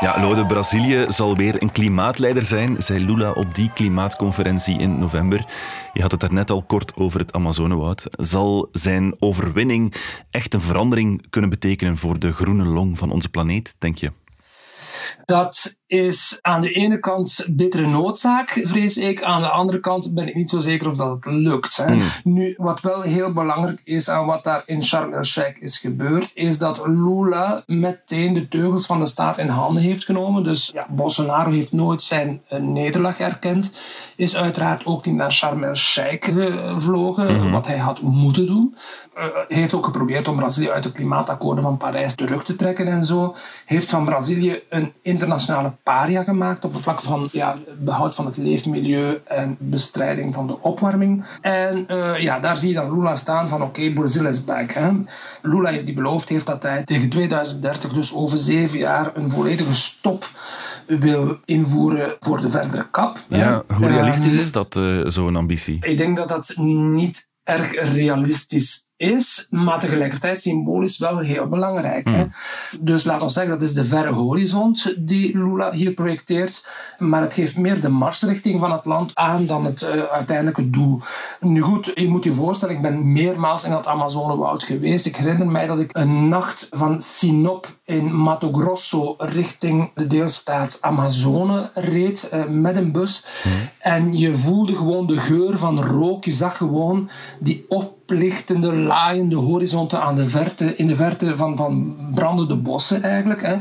Ja, 0.00 0.20
Lode, 0.20 0.46
Brazilië 0.46 1.04
zal 1.08 1.36
weer 1.36 1.62
een 1.62 1.72
klimaatleider 1.72 2.42
zijn, 2.42 2.82
zei 2.82 3.04
Lula 3.04 3.30
op 3.30 3.54
die 3.54 3.72
klimaatconferentie 3.72 4.78
in 4.78 4.98
november. 4.98 5.44
Je 5.92 6.02
had 6.02 6.10
het 6.10 6.20
daarnet 6.20 6.50
al 6.50 6.62
kort 6.62 6.96
over 6.96 7.20
het 7.20 7.32
Amazonewoud. 7.32 8.06
Zal 8.10 8.68
zijn 8.72 9.14
overwinning 9.18 9.94
echt 10.30 10.54
een 10.54 10.60
verandering 10.60 11.26
kunnen 11.30 11.50
betekenen 11.50 11.96
voor 11.96 12.18
de 12.18 12.32
groene 12.32 12.64
long 12.64 12.98
van 12.98 13.10
onze 13.10 13.28
planeet, 13.28 13.74
denk 13.78 13.96
je? 13.96 14.12
Dat 15.24 15.76
is 15.86 16.38
aan 16.40 16.60
de 16.60 16.70
ene 16.70 16.98
kant 16.98 17.46
bittere 17.50 17.86
noodzaak, 17.86 18.60
vrees 18.64 18.96
ik. 18.96 19.22
Aan 19.22 19.42
de 19.42 19.48
andere 19.48 19.80
kant 19.80 20.14
ben 20.14 20.28
ik 20.28 20.34
niet 20.34 20.50
zo 20.50 20.60
zeker 20.60 20.88
of 20.88 20.96
dat 20.96 21.10
het 21.10 21.32
lukt. 21.32 21.76
Hè. 21.76 21.84
Hmm. 21.84 22.02
Nu, 22.24 22.54
wat 22.56 22.80
wel 22.80 23.02
heel 23.02 23.32
belangrijk 23.32 23.80
is 23.84 24.10
aan 24.10 24.26
wat 24.26 24.44
daar 24.44 24.62
in 24.66 24.82
Sharm 24.82 25.12
el-Sheikh 25.12 25.60
is 25.60 25.78
gebeurd, 25.78 26.30
is 26.34 26.58
dat 26.58 26.82
Lula 26.86 27.62
meteen 27.66 28.34
de 28.34 28.48
teugels 28.48 28.86
van 28.86 29.00
de 29.00 29.06
staat 29.06 29.38
in 29.38 29.48
handen 29.48 29.82
heeft 29.82 30.04
genomen. 30.04 30.42
Dus 30.42 30.70
ja, 30.74 30.86
Bolsonaro 30.90 31.50
heeft 31.50 31.72
nooit 31.72 32.02
zijn 32.02 32.42
uh, 32.52 32.58
nederlaag 32.60 33.20
erkend. 33.20 33.72
Is 34.16 34.36
uiteraard 34.36 34.86
ook 34.86 35.04
niet 35.04 35.14
naar 35.14 35.32
Sharm 35.32 35.64
el-Sheikh 35.64 36.32
gevlogen, 36.32 37.38
hmm. 37.38 37.50
wat 37.50 37.66
hij 37.66 37.78
had 37.78 38.00
moeten 38.00 38.46
doen. 38.46 38.76
Uh, 39.18 39.24
heeft 39.48 39.74
ook 39.74 39.84
geprobeerd 39.84 40.28
om 40.28 40.36
Brazilië 40.36 40.70
uit 40.70 40.82
de 40.82 40.92
klimaatakkoorden 40.92 41.64
van 41.64 41.76
Parijs 41.76 42.14
terug 42.14 42.44
te 42.44 42.56
trekken 42.56 42.86
en 42.86 43.04
zo. 43.04 43.34
Heeft 43.64 43.88
van 43.88 44.04
Brazilië 44.04 44.62
een 44.68 44.92
internationale 45.02 45.72
paria 45.82 46.22
gemaakt 46.22 46.64
op 46.64 46.72
het 46.72 46.82
vlak 46.82 47.00
van 47.00 47.28
ja, 47.32 47.56
behoud 47.78 48.14
van 48.14 48.26
het 48.26 48.36
leefmilieu 48.36 49.20
en 49.24 49.56
bestrijding 49.60 50.34
van 50.34 50.46
de 50.46 50.60
opwarming. 50.60 51.24
En 51.40 51.86
uh, 51.90 52.18
ja, 52.18 52.38
daar 52.38 52.56
zie 52.56 52.68
je 52.68 52.74
dan 52.74 52.94
Lula 52.94 53.16
staan 53.16 53.48
van 53.48 53.62
oké, 53.62 53.80
okay, 53.80 53.92
Brazil 53.92 54.26
is 54.26 54.44
back. 54.44 54.72
Hè. 54.72 54.90
Lula 55.42 55.70
die 55.70 55.94
beloofd 55.94 56.28
heeft 56.28 56.46
dat 56.46 56.62
hij 56.62 56.84
tegen 56.84 57.08
2030, 57.08 57.92
dus 57.92 58.14
over 58.14 58.38
zeven 58.38 58.78
jaar, 58.78 59.10
een 59.14 59.30
volledige 59.30 59.74
stop 59.74 60.30
wil 60.86 61.38
invoeren 61.44 62.16
voor 62.20 62.40
de 62.40 62.50
verdere 62.50 62.86
kap. 62.90 63.18
Ja, 63.28 63.62
hoe 63.76 63.88
realistisch 63.88 64.36
is 64.36 64.52
dat, 64.52 64.76
uh, 64.76 65.06
zo'n 65.06 65.36
ambitie? 65.36 65.78
Ik 65.80 65.96
denk 65.96 66.16
dat 66.16 66.28
dat 66.28 66.54
niet 66.56 67.28
erg 67.44 67.92
realistisch 67.94 68.86
is, 68.98 69.46
maar 69.50 69.78
tegelijkertijd 69.78 70.40
symbolisch 70.40 70.98
wel 70.98 71.18
heel 71.18 71.48
belangrijk. 71.48 72.08
Hè? 72.08 72.16
Hmm. 72.16 72.30
Dus 72.80 73.04
laat 73.04 73.22
ons 73.22 73.32
zeggen, 73.32 73.52
dat 73.52 73.62
is 73.62 73.74
de 73.74 73.84
verre 73.84 74.12
horizon 74.12 74.76
die 74.98 75.38
Lula 75.38 75.72
hier 75.72 75.92
projecteert, 75.92 76.64
maar 76.98 77.20
het 77.20 77.34
geeft 77.34 77.56
meer 77.56 77.80
de 77.80 77.88
marsrichting 77.88 78.60
van 78.60 78.72
het 78.72 78.84
land 78.84 79.14
aan 79.14 79.46
dan 79.46 79.64
het 79.64 79.82
uh, 79.82 80.02
uiteindelijke 80.02 80.70
doel. 80.70 81.00
Nu 81.40 81.60
goed, 81.60 81.90
je 81.94 82.08
moet 82.08 82.24
je 82.24 82.32
voorstellen, 82.32 82.74
ik 82.74 82.82
ben 82.82 83.12
meermaals 83.12 83.64
in 83.64 83.72
het 83.72 83.86
Amazonewoud 83.86 84.62
geweest. 84.62 85.06
Ik 85.06 85.16
herinner 85.16 85.46
mij 85.46 85.66
dat 85.66 85.80
ik 85.80 85.96
een 85.96 86.28
nacht 86.28 86.66
van 86.70 87.02
Sinop 87.02 87.76
in 87.84 88.16
Mato 88.16 88.52
Grosso 88.52 89.14
richting 89.18 89.90
de 89.94 90.06
deelstaat 90.06 90.78
Amazone 90.80 91.70
reed 91.74 92.30
uh, 92.34 92.44
met 92.44 92.76
een 92.76 92.92
bus. 92.92 93.24
Hmm. 93.42 93.52
En 93.78 94.18
je 94.18 94.36
voelde 94.36 94.76
gewoon 94.76 95.06
de 95.06 95.20
geur 95.20 95.58
van 95.58 95.84
rook. 95.84 96.24
Je 96.24 96.32
zag 96.32 96.56
gewoon 96.56 97.10
die 97.38 97.64
op 97.68 97.97
oplichtende, 98.12 98.74
laaiende 98.74 99.36
horizonten 99.36 100.00
aan 100.00 100.14
de 100.14 100.28
verte, 100.28 100.76
in 100.76 100.86
de 100.86 100.96
verte 100.96 101.36
van, 101.36 101.56
van 101.56 101.96
brandende 102.14 102.56
bossen 102.56 103.02
eigenlijk. 103.02 103.42
Hè. 103.42 103.56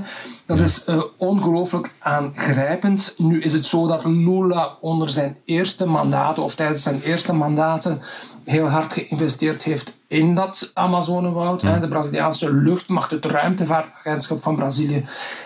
Dat 0.45 0.59
is 0.59 0.87
uh, 0.89 1.03
ongelooflijk 1.17 1.93
aangrijpend. 1.99 3.13
Nu 3.17 3.41
is 3.41 3.53
het 3.53 3.65
zo 3.65 3.87
dat 3.87 4.05
Lula 4.05 4.77
onder 4.81 5.09
zijn 5.09 5.37
eerste 5.45 5.85
mandaten, 5.85 6.43
of 6.43 6.55
tijdens 6.55 6.83
zijn 6.83 7.01
eerste 7.01 7.33
mandaten, 7.33 8.01
heel 8.43 8.67
hard 8.67 8.93
geïnvesteerd 8.93 9.63
heeft 9.63 9.96
in 10.07 10.35
dat 10.35 10.71
Amazonewoud. 10.73 11.61
Ja. 11.61 11.79
De 11.79 11.87
Braziliaanse 11.87 12.53
luchtmacht, 12.53 13.11
het 13.11 13.25
ruimtevaartagentschap 13.25 14.41
van 14.41 14.55
Brazilië. 14.55 15.03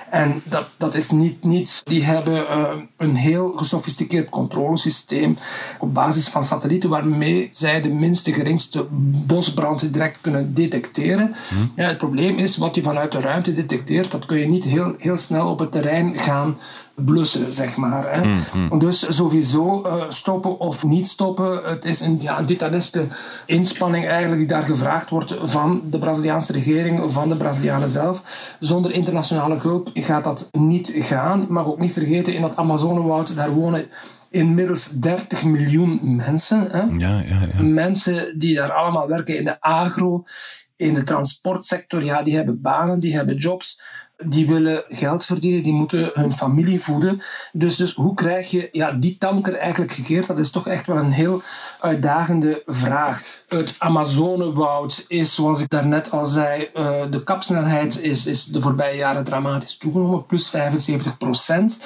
En 0.09 0.41
dat, 0.43 0.65
dat 0.77 0.95
is 0.95 1.09
niet 1.09 1.43
niets. 1.43 1.81
Die 1.83 2.03
hebben 2.03 2.33
uh, 2.33 2.63
een 2.97 3.15
heel 3.15 3.53
gesofisticeerd 3.55 4.29
controlesysteem 4.29 5.37
op 5.79 5.93
basis 5.93 6.27
van 6.27 6.43
satellieten 6.43 6.89
waarmee 6.89 7.49
zij 7.51 7.81
de 7.81 7.89
minste 7.89 8.33
geringste 8.33 8.85
bosbrand 9.25 9.93
direct 9.93 10.17
kunnen 10.21 10.53
detecteren. 10.53 11.35
Ja, 11.75 11.87
het 11.87 11.97
probleem 11.97 12.37
is, 12.37 12.57
wat 12.57 12.75
je 12.75 12.83
vanuit 12.83 13.11
de 13.11 13.19
ruimte 13.19 13.53
detecteert, 13.53 14.11
dat 14.11 14.25
kun 14.25 14.37
je 14.37 14.47
niet 14.47 14.63
heel, 14.63 14.95
heel 14.97 15.17
snel 15.17 15.49
op 15.49 15.59
het 15.59 15.71
terrein 15.71 16.17
gaan 16.17 16.57
blussen, 16.95 17.53
zeg 17.53 17.75
maar. 17.75 18.13
Hè. 18.13 18.23
Mm, 18.23 18.79
Dus 18.79 19.15
sowieso 19.15 19.83
uh, 19.85 20.03
stoppen 20.07 20.59
of 20.59 20.83
niet 20.83 21.07
stoppen. 21.07 21.61
Het 21.63 21.85
is 21.85 21.99
een, 21.99 22.17
ja, 22.21 22.43
titanesque 22.43 23.05
inspanning 23.45 24.07
eigenlijk 24.07 24.37
die 24.37 24.47
daar 24.47 24.63
gevraagd 24.63 25.09
wordt 25.09 25.35
van 25.41 25.81
de 25.85 25.99
Braziliaanse 25.99 26.51
regering, 26.51 27.11
van 27.11 27.29
de 27.29 27.35
Brazilianen 27.35 27.89
zelf. 27.89 28.21
Zonder 28.59 28.91
internationale 28.91 29.57
hulp 29.59 29.89
gaat 29.93 30.23
dat 30.23 30.47
niet 30.51 30.93
gaan. 30.95 31.45
Mag 31.49 31.65
ook 31.65 31.79
niet 31.79 31.93
vergeten, 31.93 32.33
in 32.33 32.41
dat 32.41 32.55
Amazonewoud, 32.55 33.35
daar 33.35 33.51
wonen 33.51 33.85
inmiddels 34.29 34.87
30 34.89 35.43
miljoen 35.43 35.99
mensen. 36.01 36.67
Hè? 36.71 36.81
Ja, 36.97 37.19
ja, 37.19 37.47
ja. 37.53 37.61
Mensen 37.61 38.39
die 38.39 38.55
daar 38.55 38.71
allemaal 38.71 39.07
werken 39.07 39.37
in 39.37 39.43
de 39.43 39.61
agro, 39.61 40.23
in 40.75 40.93
de 40.93 41.03
transportsector. 41.03 42.03
Ja, 42.03 42.21
die 42.21 42.35
hebben 42.35 42.61
banen, 42.61 42.99
die 42.99 43.15
hebben 43.15 43.35
jobs 43.35 43.79
die 44.23 44.47
willen 44.47 44.83
geld 44.87 45.25
verdienen, 45.25 45.63
die 45.63 45.73
moeten 45.73 46.11
hun 46.13 46.31
familie 46.31 46.81
voeden. 46.81 47.21
Dus, 47.51 47.75
dus 47.75 47.93
hoe 47.93 48.13
krijg 48.13 48.51
je 48.51 48.69
ja, 48.71 48.91
die 48.91 49.17
tanker 49.17 49.55
eigenlijk 49.55 49.91
gekeerd? 49.91 50.27
Dat 50.27 50.39
is 50.39 50.51
toch 50.51 50.67
echt 50.67 50.87
wel 50.87 50.97
een 50.97 51.11
heel 51.11 51.41
uitdagende 51.79 52.61
vraag. 52.65 53.23
Het 53.47 53.75
Amazonewoud 53.77 55.05
is, 55.07 55.35
zoals 55.35 55.61
ik 55.61 55.69
daarnet 55.69 56.11
al 56.11 56.25
zei, 56.25 56.69
uh, 56.75 57.01
de 57.09 57.23
kapsnelheid 57.23 57.99
is, 57.99 58.25
is 58.25 58.45
de 58.45 58.61
voorbije 58.61 58.97
jaren 58.97 59.23
dramatisch 59.23 59.77
toegenomen, 59.77 60.25
plus 60.25 60.49
75 60.49 61.17
procent 61.17 61.79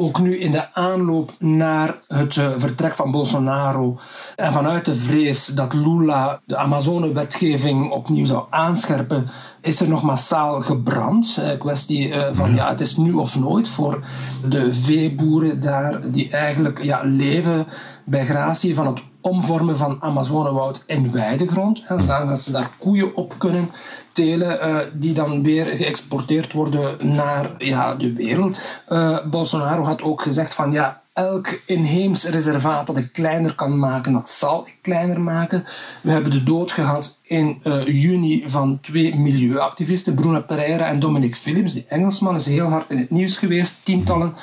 ook 0.00 0.20
nu 0.20 0.38
in 0.38 0.50
de 0.50 0.74
aanloop 0.74 1.32
naar 1.38 1.94
het 2.08 2.36
uh, 2.36 2.50
vertrek 2.56 2.94
van 2.94 3.10
Bolsonaro 3.10 3.98
en 4.36 4.52
vanuit 4.52 4.84
de 4.84 4.94
vrees 4.94 5.46
dat 5.46 5.72
Lula 5.72 6.40
de 6.44 6.56
Amazone-wetgeving 6.56 7.90
opnieuw 7.90 8.24
zou 8.24 8.44
aanscherpen, 8.50 9.26
is 9.60 9.80
er 9.80 9.88
nog 9.88 10.02
massaal 10.02 10.60
gebrand. 10.60 11.38
Een 11.40 11.58
kwestie 11.58 12.08
uh, 12.08 12.24
van 12.32 12.54
ja, 12.54 12.68
het 12.68 12.80
is 12.80 12.96
nu 12.96 13.12
of 13.12 13.38
nooit 13.38 13.68
voor 13.68 14.04
de 14.48 14.74
veeboeren 14.74 15.60
daar 15.60 16.10
die 16.10 16.30
eigenlijk 16.30 16.82
ja, 16.82 17.00
leven 17.04 17.66
bij 18.04 18.26
gratie 18.26 18.74
van 18.74 18.86
het 18.86 19.02
omvormen 19.20 19.76
van 19.76 19.96
Amazonewoud 20.00 20.82
in 20.86 21.12
weidegrond. 21.12 21.82
Zodat 21.88 22.40
ze 22.40 22.52
daar 22.52 22.70
koeien 22.78 23.16
op 23.16 23.34
kunnen 23.38 23.70
telen 24.12 24.68
uh, 24.68 24.78
die 24.92 25.12
dan 25.12 25.42
weer 25.42 25.66
geëxporteerd 25.66 26.52
worden 26.52 26.96
naar 27.14 27.50
ja, 27.58 27.94
de 27.94 28.12
wereld. 28.12 28.60
Uh, 28.88 29.18
Bolsonaro 29.24 29.82
had 29.82 30.02
ook 30.02 30.22
gezegd 30.22 30.54
van 30.54 30.72
ja, 30.72 31.00
elk 31.12 31.60
inheems 31.66 32.24
reservaat 32.24 32.86
dat 32.86 32.96
ik 32.96 33.12
kleiner 33.12 33.54
kan 33.54 33.78
maken, 33.78 34.12
dat 34.12 34.28
zal 34.28 34.66
ik 34.66 34.78
kleiner 34.82 35.20
maken. 35.20 35.64
We 36.00 36.10
hebben 36.10 36.30
de 36.30 36.42
dood 36.42 36.72
gehad 36.72 37.18
in 37.22 37.60
uh, 37.64 37.86
juni 37.86 38.44
van 38.46 38.78
twee 38.80 39.16
milieuactivisten, 39.16 40.14
Bruno 40.14 40.40
Pereira 40.40 40.86
en 40.86 41.00
Dominic 41.00 41.36
Phillips. 41.36 41.72
Die 41.72 41.84
Engelsman 41.88 42.36
is 42.36 42.46
heel 42.46 42.66
hard 42.66 42.90
in 42.90 42.98
het 42.98 43.10
nieuws 43.10 43.36
geweest. 43.36 43.76
Tientallen 43.82 44.34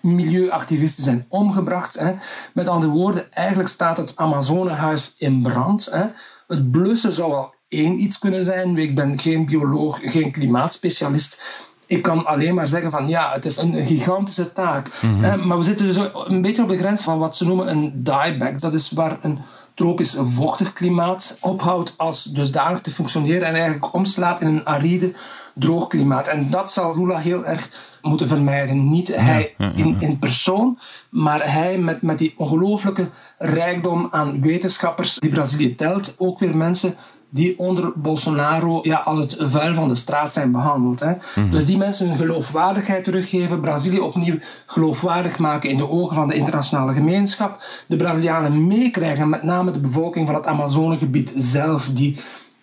milieuactivisten 0.00 1.04
zijn 1.04 1.26
omgebracht. 1.28 1.98
Hè. 1.98 2.14
Met 2.54 2.68
andere 2.68 2.92
woorden, 2.92 3.32
eigenlijk 3.32 3.68
staat 3.68 3.96
het 3.96 4.16
Amazonehuis 4.16 5.14
in 5.18 5.42
brand. 5.42 5.88
Hè. 5.90 6.04
Het 6.46 6.70
blussen 6.70 7.12
zou 7.12 7.32
al 7.32 7.54
één 7.68 8.00
iets 8.02 8.18
kunnen 8.18 8.42
zijn. 8.42 8.76
Ik 8.76 8.94
ben 8.94 9.18
geen 9.18 9.46
bioloog, 9.46 10.00
geen 10.02 10.30
klimaatspecialist. 10.30 11.38
Ik 11.86 12.02
kan 12.02 12.26
alleen 12.26 12.54
maar 12.54 12.66
zeggen 12.66 12.90
van 12.90 13.08
ja, 13.08 13.32
het 13.32 13.44
is 13.44 13.56
een 13.56 13.86
gigantische 13.86 14.52
taak. 14.52 14.90
Mhm. 15.02 15.46
Maar 15.46 15.58
we 15.58 15.64
zitten 15.64 15.86
dus 15.86 15.96
een 16.26 16.42
beetje 16.42 16.62
op 16.62 16.68
de 16.68 16.76
grens 16.76 17.02
van 17.02 17.18
wat 17.18 17.36
ze 17.36 17.44
noemen 17.44 17.70
een 17.70 17.92
dieback. 18.02 18.60
Dat 18.60 18.74
is 18.74 18.90
waar 18.90 19.18
een 19.20 19.38
tropisch 19.74 20.16
vochtig 20.18 20.72
klimaat 20.72 21.36
ophoudt 21.40 21.94
als 21.96 22.24
dusdanig 22.24 22.80
te 22.80 22.90
functioneren 22.90 23.48
en 23.48 23.54
eigenlijk 23.54 23.94
omslaat 23.94 24.40
in 24.40 24.46
een 24.46 24.66
aride 24.66 25.12
droog 25.54 25.86
klimaat. 25.86 26.28
En 26.28 26.50
dat 26.50 26.72
zal 26.72 26.96
Lula 26.96 27.18
heel 27.18 27.44
erg 27.44 27.68
moeten 28.02 28.28
vermijden. 28.28 28.90
Niet 28.90 29.16
hij 29.16 29.54
in, 29.74 29.96
in 30.00 30.18
persoon, 30.18 30.78
maar 31.10 31.52
hij 31.52 31.78
met, 31.78 32.02
met 32.02 32.18
die 32.18 32.34
ongelooflijke 32.36 33.08
rijkdom 33.38 34.08
aan 34.10 34.42
wetenschappers 34.42 35.14
die 35.14 35.30
Brazilië 35.30 35.74
telt. 35.74 36.14
Ook 36.18 36.38
weer 36.38 36.56
mensen 36.56 36.96
die 37.36 37.58
onder 37.58 37.92
Bolsonaro 37.94 38.80
ja, 38.82 38.96
als 38.96 39.18
het 39.18 39.36
vuil 39.38 39.74
van 39.74 39.88
de 39.88 39.94
straat 39.94 40.32
zijn 40.32 40.52
behandeld. 40.52 41.00
Hè. 41.00 41.12
Mhm. 41.34 41.50
Dus 41.50 41.66
die 41.66 41.76
mensen 41.76 42.08
hun 42.08 42.16
geloofwaardigheid 42.16 43.04
teruggeven, 43.04 43.60
Brazilië 43.60 43.98
opnieuw 43.98 44.38
geloofwaardig 44.66 45.38
maken 45.38 45.70
in 45.70 45.76
de 45.76 45.90
ogen 45.90 46.14
van 46.14 46.28
de 46.28 46.34
internationale 46.34 46.92
gemeenschap, 46.92 47.62
de 47.86 47.96
Brazilianen 47.96 48.66
meekrijgen, 48.66 49.28
met 49.28 49.42
name 49.42 49.70
de 49.70 49.78
bevolking 49.78 50.26
van 50.26 50.34
het 50.34 50.46
Amazonegebied 50.46 51.32
zelf, 51.36 51.88
die 51.92 52.16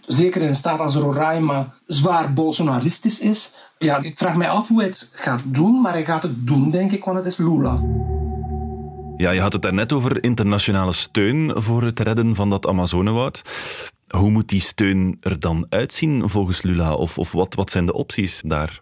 zeker 0.07 0.41
in 0.41 0.47
een 0.47 0.55
staat 0.55 0.79
als 0.79 0.95
Roraima 0.95 1.67
zwaar 1.85 2.33
bolsonaristisch 2.33 3.19
is. 3.19 3.51
Ja, 3.77 3.97
ik 3.97 4.17
vraag 4.17 4.35
mij 4.35 4.49
af 4.49 4.67
hoe 4.67 4.79
hij 4.79 4.87
het 4.87 5.09
gaat 5.11 5.41
doen, 5.43 5.81
maar 5.81 5.91
hij 5.91 6.05
gaat 6.05 6.23
het 6.23 6.47
doen, 6.47 6.69
denk 6.71 6.91
ik, 6.91 7.03
want 7.03 7.17
het 7.17 7.25
is 7.25 7.37
Lula. 7.37 7.79
Ja, 9.17 9.31
je 9.31 9.41
had 9.41 9.53
het 9.53 9.61
daarnet 9.61 9.91
over 9.91 10.23
internationale 10.23 10.93
steun 10.93 11.51
voor 11.55 11.83
het 11.83 11.99
redden 11.99 12.35
van 12.35 12.49
dat 12.49 12.67
Amazonewoud. 12.67 13.41
Hoe 14.17 14.29
moet 14.29 14.49
die 14.49 14.61
steun 14.61 15.17
er 15.21 15.39
dan 15.39 15.65
uitzien 15.69 16.29
volgens 16.29 16.61
Lula? 16.61 16.93
Of, 16.93 17.17
of 17.17 17.31
wat, 17.31 17.53
wat 17.53 17.71
zijn 17.71 17.85
de 17.85 17.93
opties 17.93 18.41
daar? 18.45 18.81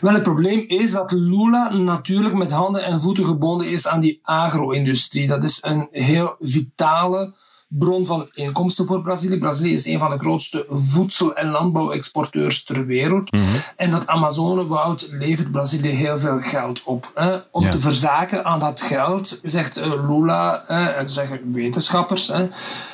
Wel, 0.00 0.12
het 0.12 0.22
probleem 0.22 0.64
is 0.66 0.92
dat 0.92 1.12
Lula 1.12 1.74
natuurlijk 1.74 2.34
met 2.34 2.50
handen 2.50 2.84
en 2.84 3.00
voeten 3.00 3.24
gebonden 3.24 3.70
is 3.70 3.88
aan 3.88 4.00
die 4.00 4.20
agro-industrie. 4.22 5.26
Dat 5.26 5.44
is 5.44 5.58
een 5.62 5.88
heel 5.90 6.36
vitale 6.40 7.34
bron 7.78 8.06
van 8.06 8.28
inkomsten 8.32 8.86
voor 8.86 9.02
Brazilië. 9.02 9.38
Brazilië 9.38 9.74
is 9.74 9.86
een 9.86 9.98
van 9.98 10.10
de 10.10 10.18
grootste 10.18 10.66
voedsel- 10.68 11.34
en 11.34 11.50
landbouwexporteurs 11.50 12.64
ter 12.64 12.86
wereld. 12.86 13.32
Mhm. 13.32 13.42
En 13.76 13.90
dat 13.90 14.06
Amazonewoud 14.06 15.08
levert 15.10 15.50
Brazilië 15.50 15.88
heel 15.88 16.18
veel 16.18 16.40
geld 16.40 16.82
op. 16.84 17.10
Hè. 17.14 17.36
Om 17.50 17.70
te 17.70 17.78
verzaken 17.78 18.44
aan 18.44 18.58
dat 18.60 18.80
geld, 18.80 19.40
zegt 19.42 19.78
uh, 19.78 20.08
Lula 20.08 20.64
en 20.66 21.10
zeggen 21.10 21.52
wetenschappers, 21.52 22.28
hè, 22.28 22.48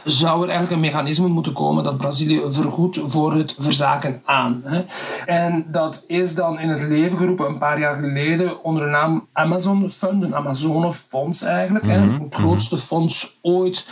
zou 0.05 0.43
er 0.43 0.49
eigenlijk 0.49 0.71
een 0.71 0.91
mechanisme 0.91 1.29
moeten 1.29 1.53
komen 1.53 1.85
dat 1.85 1.97
Brazilië 1.97 2.43
vergoedt 2.47 2.99
voor 3.07 3.35
het 3.35 3.57
verzaken 3.59 4.23
aan. 4.25 4.63
Hè. 4.65 4.83
En 5.27 5.67
dat 5.69 6.05
is 6.07 6.35
dan 6.35 6.59
in 6.59 6.69
het 6.69 6.83
leven 6.83 7.19
geroepen 7.19 7.47
een 7.47 7.59
paar 7.59 7.79
jaar 7.79 7.95
geleden 7.95 8.65
onder 8.65 8.85
de 8.85 8.91
naam 8.91 9.29
Amazon 9.33 9.89
Fund, 9.89 10.23
een 10.23 10.35
Amazonefonds 10.35 11.43
eigenlijk. 11.43 11.85
hè, 11.85 12.05
mhm. 12.05 12.23
het 12.23 12.35
grootste 12.35 12.79
fonds 12.79 13.39
ooit 13.43 13.87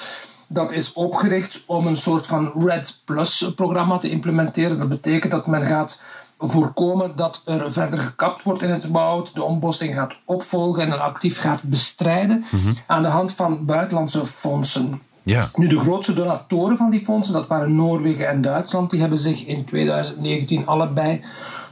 dat 0.49 0.73
is 0.73 0.93
opgericht 0.93 1.63
om 1.67 1.87
een 1.87 1.97
soort 1.97 2.27
van 2.27 2.53
Red 2.59 3.01
Plus 3.05 3.53
programma 3.55 3.99
te 3.99 4.11
implementeren. 4.11 4.79
Dat 4.79 4.89
betekent 4.89 5.33
dat 5.33 5.47
men 5.47 5.63
gaat 5.63 6.01
voorkomen 6.39 7.13
dat 7.17 7.43
er 7.45 7.73
verder 7.73 7.99
gekapt 7.99 8.43
wordt 8.43 8.63
in 8.63 8.71
het 8.71 8.89
woud, 8.89 9.35
de 9.35 9.43
ontbossing 9.43 9.95
gaat 9.95 10.17
opvolgen 10.25 10.93
en 10.93 11.01
actief 11.01 11.39
gaat 11.39 11.63
bestrijden 11.63 12.45
aan 12.87 13.03
de 13.03 13.09
hand 13.09 13.33
van 13.33 13.65
buitenlandse 13.65 14.27
fondsen. 14.27 15.03
Ja. 15.23 15.51
Nu, 15.55 15.67
de 15.67 15.79
grootste 15.79 16.13
donatoren 16.13 16.77
van 16.77 16.91
die 16.91 17.05
fondsen, 17.05 17.35
dat 17.35 17.47
waren 17.47 17.75
Noorwegen 17.75 18.29
en 18.29 18.41
Duitsland, 18.41 18.91
die 18.91 19.01
hebben 19.01 19.19
zich 19.19 19.45
in 19.45 19.65
2019 19.65 20.67
allebei 20.67 21.21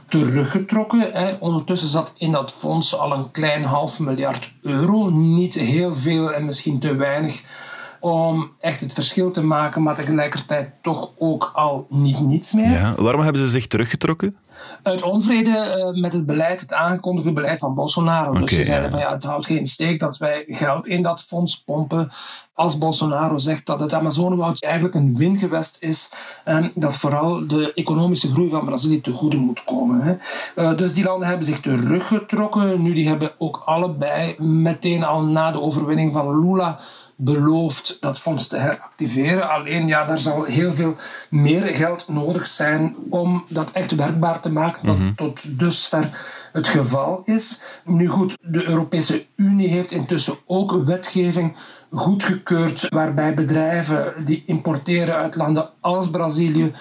teruggetrokken. 0.07 1.09
Hè. 1.11 1.35
Ondertussen 1.39 1.89
zat 1.89 2.13
in 2.17 2.31
dat 2.31 2.53
fonds 2.57 2.97
al 2.97 3.17
een 3.17 3.31
klein 3.31 3.63
half 3.63 3.99
miljard 3.99 4.51
euro. 4.61 5.09
Niet 5.09 5.53
heel 5.53 5.95
veel 5.95 6.33
en 6.33 6.45
misschien 6.45 6.79
te 6.79 6.95
weinig 6.95 7.43
om 7.99 8.51
echt 8.59 8.79
het 8.79 8.93
verschil 8.93 9.31
te 9.31 9.41
maken, 9.41 9.83
maar 9.83 9.95
tegelijkertijd 9.95 10.69
toch 10.81 11.09
ook 11.17 11.51
al 11.53 11.85
niet 11.89 12.19
niets 12.19 12.51
meer. 12.51 12.71
ja. 12.71 12.93
Waarom 12.97 13.21
hebben 13.21 13.41
ze 13.41 13.49
zich 13.49 13.67
teruggetrokken? 13.67 14.37
Uit 14.83 15.01
onvrede 15.01 15.57
eh, 15.57 16.01
met 16.01 16.13
het 16.13 16.25
beleid, 16.25 16.61
het 16.61 16.73
aangekondigde 16.73 17.31
beleid 17.31 17.59
van 17.59 17.75
Bolsonaro. 17.75 18.39
dus 18.39 18.51
ze 18.51 18.63
zeiden 18.63 18.85
ja. 18.85 18.91
van 18.91 18.99
ja, 18.99 19.13
het 19.13 19.23
houdt 19.23 19.45
geen 19.45 19.67
steek 19.67 19.99
dat 19.99 20.17
wij 20.17 20.43
geld 20.47 20.87
in 20.87 21.01
dat 21.01 21.23
fonds 21.23 21.63
pompen. 21.63 22.11
Als 22.53 22.77
Bolsonaro 22.77 23.37
zegt 23.37 23.65
dat 23.65 23.79
het 23.79 23.93
Amazonewoud 23.93 24.63
eigenlijk 24.63 24.95
een 24.95 25.15
wingewest 25.15 25.77
is 25.79 26.09
en 26.43 26.71
dat 26.75 26.97
vooral 26.97 27.47
de 27.47 27.73
economische 27.73 28.31
groei 28.31 28.49
van 28.49 28.65
Brazilië 28.65 29.01
te 29.01 29.11
goede 29.11 29.37
moet 29.37 29.63
komen. 29.63 30.01
Hè. 30.01 30.15
Eh, 30.55 30.77
dus 30.77 30.93
die 30.93 31.03
landen 31.03 31.27
hebben 31.27 31.45
zich 31.45 31.59
teruggetrokken. 31.59 32.81
Nu, 32.81 32.93
die 32.93 33.07
hebben 33.07 33.31
ook 33.37 33.61
allebei 33.65 34.35
meteen 34.37 35.03
al 35.03 35.21
na 35.21 35.51
de 35.51 35.61
overwinning 35.61 36.13
van 36.13 36.39
Lula 36.39 36.79
beloofd 37.19 37.97
dat 37.99 38.19
fonds 38.19 38.47
te 38.47 38.57
heractiveren. 38.57 39.49
Alleen 39.49 39.87
ja, 39.87 40.05
daar 40.05 40.17
zal 40.17 40.43
heel 40.43 40.73
veel 40.73 40.95
meer 41.29 41.61
geld 41.61 42.07
nodig 42.07 42.47
zijn 42.47 42.95
om 43.09 43.45
dat 43.49 43.71
echt 43.71 43.95
werkbaar 43.95 44.39
te 44.39 44.51
maken, 44.51 44.85
dat 44.85 45.17
tot 45.17 45.59
dusver 45.59 46.17
het 46.51 46.67
geval 46.67 47.21
is. 47.25 47.61
Nu 47.85 48.07
goed, 48.07 48.37
de 48.41 48.67
Europese 48.67 49.25
Unie 49.35 49.67
heeft 49.67 49.91
intussen 49.91 50.37
ook 50.45 50.71
wetgeving 50.85 51.55
goedgekeurd 51.91 52.89
waarbij 52.89 53.33
bedrijven 53.33 54.13
die 54.25 54.43
importeren 54.45 55.15
uit 55.15 55.35
landen 55.35 55.69
als 55.79 56.09
Brazilië 56.09 56.73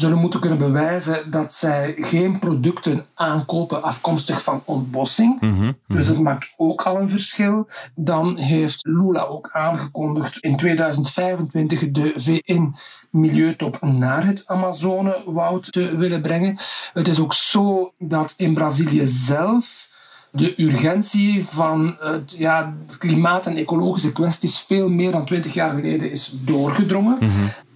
zullen 0.00 0.18
moeten 0.18 0.40
kunnen 0.40 0.58
bewijzen 0.58 1.30
dat 1.30 1.52
zij 1.52 1.94
geen 1.98 2.38
producten 2.38 3.06
aankopen 3.14 3.82
afkomstig 3.82 4.42
van 4.42 4.62
ontbossing. 4.64 5.40
Dus 5.86 6.06
dat 6.06 6.18
maakt 6.20 6.52
ook 6.56 6.82
al 6.82 6.96
een 7.00 7.08
verschil. 7.08 7.68
Dan 7.94 8.36
heeft 8.36 8.86
Lula 8.86 9.22
ook 9.22 9.50
aangekondigd 9.52 10.38
in 10.38 10.56
2025 10.56 11.90
de 11.90 12.12
VN-milieutop 12.16 13.80
naar 13.80 14.26
het 14.26 14.42
Amazonewoud 14.46 15.72
te 15.72 15.96
willen 15.96 16.22
brengen. 16.22 16.56
Het 16.92 17.08
is 17.08 17.20
ook 17.20 17.34
zo 17.34 17.92
dat 17.98 18.34
in 18.36 18.54
Brazilië 18.54 19.06
zelf 19.06 19.88
de 20.32 20.62
urgentie 20.62 21.44
van 21.44 21.96
het 22.00 22.34
ja, 22.38 22.74
klimaat- 22.98 23.46
en 23.46 23.56
ecologische 23.56 24.12
kwesties 24.12 24.58
veel 24.58 24.88
meer 24.88 25.12
dan 25.12 25.24
twintig 25.24 25.54
jaar 25.54 25.74
geleden 25.74 26.10
is 26.10 26.36
doorgedrongen. 26.40 27.18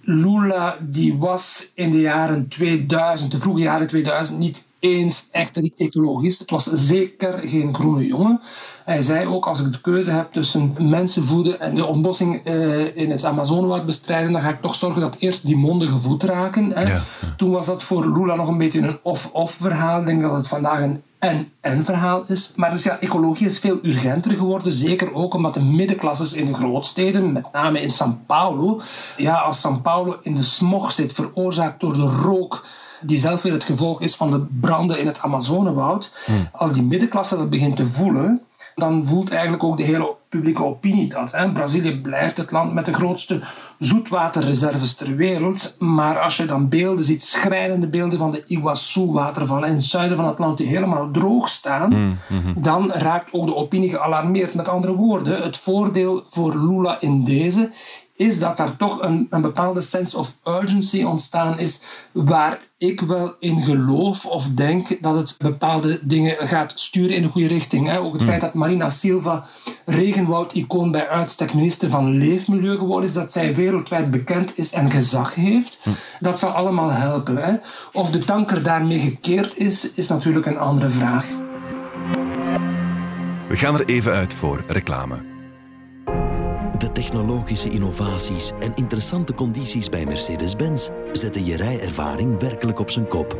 Lula 0.05 0.77
die 0.81 1.17
was 1.17 1.69
in 1.73 1.91
de 1.91 1.99
jaren 1.99 2.47
2000, 2.47 3.31
de 3.31 3.39
vroege 3.39 3.61
jaren 3.61 3.87
2000, 3.87 4.39
niet 4.39 4.63
eens 4.79 5.27
echt 5.31 5.57
een 5.57 5.73
ecologist. 5.77 6.39
Het 6.39 6.49
was 6.49 6.63
zeker 6.63 7.47
geen 7.47 7.73
groene 7.73 8.07
jongen. 8.07 8.41
Hij 8.83 9.01
zei 9.01 9.27
ook, 9.27 9.45
als 9.45 9.61
ik 9.61 9.71
de 9.71 9.81
keuze 9.81 10.11
heb 10.11 10.31
tussen 10.31 10.75
mensen 10.79 11.23
voeden 11.23 11.59
en 11.59 11.75
de 11.75 11.85
ontbossing 11.85 12.41
eh, 12.43 12.97
in 12.97 13.11
het 13.11 13.23
Amazonewoud 13.23 13.85
bestrijden, 13.85 14.31
dan 14.31 14.41
ga 14.41 14.49
ik 14.49 14.61
toch 14.61 14.75
zorgen 14.75 15.01
dat 15.01 15.15
eerst 15.19 15.45
die 15.45 15.55
monden 15.55 15.89
gevoed 15.89 16.23
raken. 16.23 16.71
Hè. 16.73 16.81
Ja. 16.81 17.01
Toen 17.37 17.51
was 17.51 17.65
dat 17.65 17.83
voor 17.83 18.17
Lula 18.17 18.35
nog 18.35 18.47
een 18.47 18.57
beetje 18.57 18.81
een 18.81 18.97
of-of 19.01 19.51
verhaal. 19.51 19.99
Ik 19.99 20.05
denk 20.05 20.21
dat 20.21 20.35
het 20.35 20.47
vandaag 20.47 20.81
een 20.81 21.01
en-en 21.19 21.85
verhaal 21.85 22.23
is. 22.27 22.53
Maar 22.55 22.69
dus 22.71 22.83
ja, 22.83 22.99
ecologie 22.99 23.47
is 23.47 23.59
veel 23.59 23.79
urgenter 23.83 24.31
geworden. 24.31 24.73
Zeker 24.73 25.13
ook 25.13 25.33
omdat 25.33 25.53
de 25.53 25.61
middenklasses 25.61 26.33
in 26.33 26.45
de 26.45 26.53
grootsteden, 26.53 27.31
met 27.31 27.51
name 27.51 27.81
in 27.81 27.91
São 27.91 28.25
Paulo, 28.25 28.81
ja, 29.17 29.35
als 29.35 29.67
São 29.67 29.81
Paulo 29.81 30.17
in 30.21 30.35
de 30.35 30.43
smog 30.43 30.91
zit, 30.91 31.13
veroorzaakt 31.13 31.79
door 31.79 31.93
de 31.93 32.19
rook 32.21 32.65
die 33.01 33.17
zelf 33.17 33.41
weer 33.41 33.53
het 33.53 33.63
gevolg 33.63 34.01
is 34.01 34.15
van 34.15 34.31
de 34.31 34.45
branden 34.59 34.99
in 34.99 35.07
het 35.07 35.19
Amazonewoud. 35.19 36.11
Als 36.51 36.73
die 36.73 36.83
middenklasse 36.83 37.37
dat 37.37 37.49
begint 37.49 37.75
te 37.75 37.87
voelen, 37.87 38.41
dan 38.75 39.05
voelt 39.05 39.31
eigenlijk 39.31 39.63
ook 39.63 39.77
de 39.77 39.83
hele 39.83 40.15
publieke 40.29 40.63
opinie 40.63 41.07
dat. 41.07 41.31
Hè. 41.31 41.51
Brazilië 41.51 42.01
blijft 42.01 42.37
het 42.37 42.51
land 42.51 42.73
met 42.73 42.85
de 42.85 42.93
grootste 42.93 43.39
zoetwaterreserves 43.79 44.93
ter 44.93 45.15
wereld. 45.15 45.75
Maar 45.79 46.19
als 46.19 46.37
je 46.37 46.45
dan 46.45 46.69
beelden 46.69 47.05
ziet, 47.05 47.23
schrijnende 47.23 47.87
beelden 47.87 48.19
van 48.19 48.31
de 48.31 48.43
Iguazu-watervallen 48.45 49.69
in 49.69 49.75
het 49.75 49.83
zuiden 49.83 50.17
van 50.17 50.27
het 50.27 50.39
land 50.39 50.57
die 50.57 50.67
helemaal 50.67 51.11
droog 51.11 51.49
staan, 51.49 52.17
dan 52.55 52.91
raakt 52.91 53.33
ook 53.33 53.45
de 53.45 53.55
opinie 53.55 53.89
gealarmeerd. 53.89 54.55
Met 54.55 54.67
andere 54.67 54.93
woorden, 54.93 55.43
het 55.43 55.57
voordeel 55.57 56.23
voor 56.29 56.57
Lula 56.57 56.97
in 56.99 57.23
deze 57.23 57.69
is 58.15 58.39
dat 58.39 58.59
er 58.59 58.77
toch 58.77 59.01
een, 59.01 59.27
een 59.29 59.41
bepaalde 59.41 59.81
sense 59.81 60.17
of 60.17 60.35
urgency 60.43 61.03
ontstaan 61.03 61.59
is 61.59 61.81
waar 62.11 62.59
ik 62.77 63.01
wel 63.01 63.35
in 63.39 63.61
geloof 63.61 64.25
of 64.25 64.47
denk 64.47 65.01
dat 65.01 65.15
het 65.15 65.35
bepaalde 65.37 65.99
dingen 66.01 66.47
gaat 66.47 66.71
sturen 66.75 67.15
in 67.15 67.21
de 67.21 67.27
goede 67.27 67.47
richting. 67.47 67.87
Hè. 67.87 67.99
Ook 67.99 68.13
het 68.13 68.23
feit 68.23 68.41
dat 68.41 68.53
Marina 68.53 68.89
Silva 68.89 69.45
regenwoud-icoon 69.85 70.91
bij 70.91 71.07
uitstek 71.07 71.53
minister 71.53 71.89
van 71.89 72.17
Leefmilieu 72.17 72.77
geworden 72.77 73.09
is, 73.09 73.15
dat 73.15 73.31
zij 73.31 73.55
wereldwijd 73.55 74.11
bekend 74.11 74.57
is 74.57 74.73
en 74.73 74.91
gezag 74.91 75.35
heeft, 75.35 75.77
dat 76.19 76.39
zal 76.39 76.49
allemaal 76.49 76.91
helpen. 76.91 77.37
Hè. 77.37 77.53
Of 77.91 78.11
de 78.11 78.19
tanker 78.19 78.63
daarmee 78.63 78.99
gekeerd 78.99 79.57
is, 79.57 79.91
is 79.93 80.07
natuurlijk 80.07 80.45
een 80.45 80.59
andere 80.59 80.89
vraag. 80.89 81.25
We 83.47 83.57
gaan 83.57 83.73
er 83.73 83.85
even 83.85 84.11
uit 84.11 84.33
voor 84.33 84.63
reclame. 84.67 85.34
Technologische 86.95 87.69
innovaties 87.69 88.51
en 88.59 88.75
interessante 88.75 89.33
condities 89.33 89.89
bij 89.89 90.05
Mercedes-Benz 90.05 90.89
zetten 91.11 91.45
je 91.45 91.57
rijervaring 91.57 92.39
werkelijk 92.39 92.79
op 92.79 92.89
zijn 92.89 93.07
kop. 93.07 93.37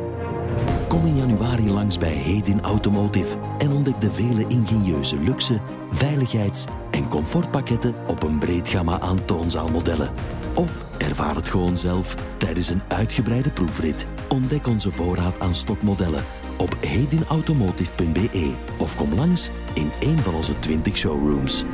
Kom 0.88 1.06
in 1.06 1.16
januari 1.16 1.70
langs 1.70 1.98
bij 1.98 2.12
Hedin 2.12 2.60
Automotive 2.60 3.36
en 3.58 3.72
ontdek 3.72 4.00
de 4.00 4.10
vele 4.10 4.44
ingenieuze 4.48 5.18
luxe, 5.18 5.60
veiligheids- 5.90 6.64
en 6.90 7.08
comfortpakketten 7.08 7.94
op 8.06 8.22
een 8.22 8.38
breed 8.38 8.68
gamma 8.68 9.00
aan 9.00 9.24
toonzaalmodellen. 9.24 10.12
Of 10.54 10.84
ervaar 10.98 11.34
het 11.34 11.48
gewoon 11.48 11.76
zelf 11.76 12.14
tijdens 12.36 12.68
een 12.68 12.82
uitgebreide 12.88 13.50
proefrit. 13.50 14.06
Ontdek 14.28 14.66
onze 14.66 14.90
voorraad 14.90 15.40
aan 15.40 15.54
stokmodellen 15.54 16.24
op 16.56 16.76
hedinautomotive.be 16.80 18.54
of 18.78 18.96
kom 18.96 19.14
langs 19.14 19.50
in 19.74 19.90
een 20.00 20.18
van 20.18 20.34
onze 20.34 20.58
20 20.58 20.96
showrooms. 20.96 21.64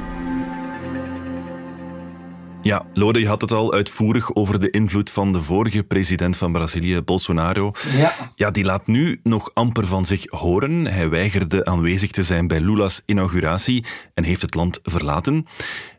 Ja, 2.63 2.85
Lode, 2.95 3.21
je 3.21 3.29
had 3.29 3.41
het 3.41 3.53
al 3.53 3.73
uitvoerig 3.73 4.35
over 4.35 4.61
de 4.61 4.71
invloed 4.71 5.11
van 5.11 5.33
de 5.33 5.43
vorige 5.43 5.83
president 5.83 6.37
van 6.37 6.53
Brazilië, 6.53 7.01
Bolsonaro. 7.01 7.73
Ja. 7.97 8.15
Ja, 8.37 8.51
die 8.51 8.65
laat 8.65 8.87
nu 8.87 9.21
nog 9.23 9.51
amper 9.55 9.87
van 9.87 10.05
zich 10.05 10.25
horen. 10.31 10.87
Hij 10.87 11.09
weigerde 11.09 11.65
aanwezig 11.65 12.11
te 12.11 12.23
zijn 12.23 12.47
bij 12.47 12.61
Lula's 12.61 13.03
inauguratie 13.07 13.85
en 14.15 14.25
heeft 14.25 14.43
het 14.43 14.55
land 14.55 14.79
verlaten. 14.83 15.47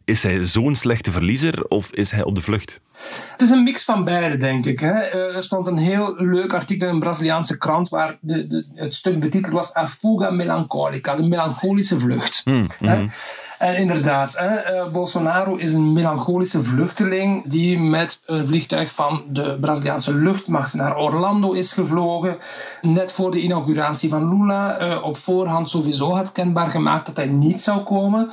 Is 0.05 0.23
hij 0.23 0.43
zo'n 0.45 0.75
slechte 0.75 1.11
verliezer 1.11 1.63
of 1.63 1.91
is 1.91 2.11
hij 2.11 2.23
op 2.23 2.35
de 2.35 2.41
vlucht? 2.41 2.79
Het 3.31 3.41
is 3.41 3.49
een 3.49 3.63
mix 3.63 3.83
van 3.83 4.03
beide, 4.03 4.37
denk 4.37 4.65
ik. 4.65 4.79
Hè. 4.79 4.91
Eh, 4.99 5.35
Er 5.35 5.43
stond 5.43 5.67
een 5.67 5.77
heel 5.77 6.15
leuk 6.17 6.53
artikel 6.53 6.87
in 6.87 6.93
een 6.93 6.99
Braziliaanse 6.99 7.57
krant 7.57 7.89
waar 7.89 8.17
de, 8.21 8.47
de, 8.47 8.65
het 8.75 8.93
stuk 8.93 9.19
betiteld 9.19 9.53
was 9.53 9.75
A 9.77 9.87
Fuga 9.87 10.29
Melancolica, 10.29 11.15
de 11.15 11.27
melancholische 11.27 11.99
vlucht. 11.99 12.43
Hè. 12.79 13.05
En 13.63 13.75
inderdaad, 13.75 14.37
hè, 14.37 14.47
eh, 14.55 14.87
Bolsonaro 14.91 15.55
is 15.55 15.73
een 15.73 15.93
melancholische 15.93 16.63
vluchteling 16.63 17.43
die 17.45 17.79
met 17.79 18.21
een 18.25 18.47
vliegtuig 18.47 18.91
van 18.91 19.23
de 19.29 19.57
Braziliaanse 19.61 20.13
luchtmacht 20.15 20.73
naar 20.73 20.97
Orlando 20.97 21.51
is 21.51 21.73
gevlogen. 21.73 22.37
Net 22.81 23.11
voor 23.11 23.31
de 23.31 23.41
inauguratie 23.41 24.09
van 24.09 24.29
Lula. 24.29 24.77
eh, 24.77 25.03
op 25.03 25.17
voorhand 25.17 25.69
sowieso 25.69 26.11
had 26.15 26.31
kenbaar 26.31 26.69
gemaakt 26.69 27.05
dat 27.05 27.15
hij 27.15 27.25
niet 27.25 27.61
zou 27.61 27.79
komen 27.79 28.29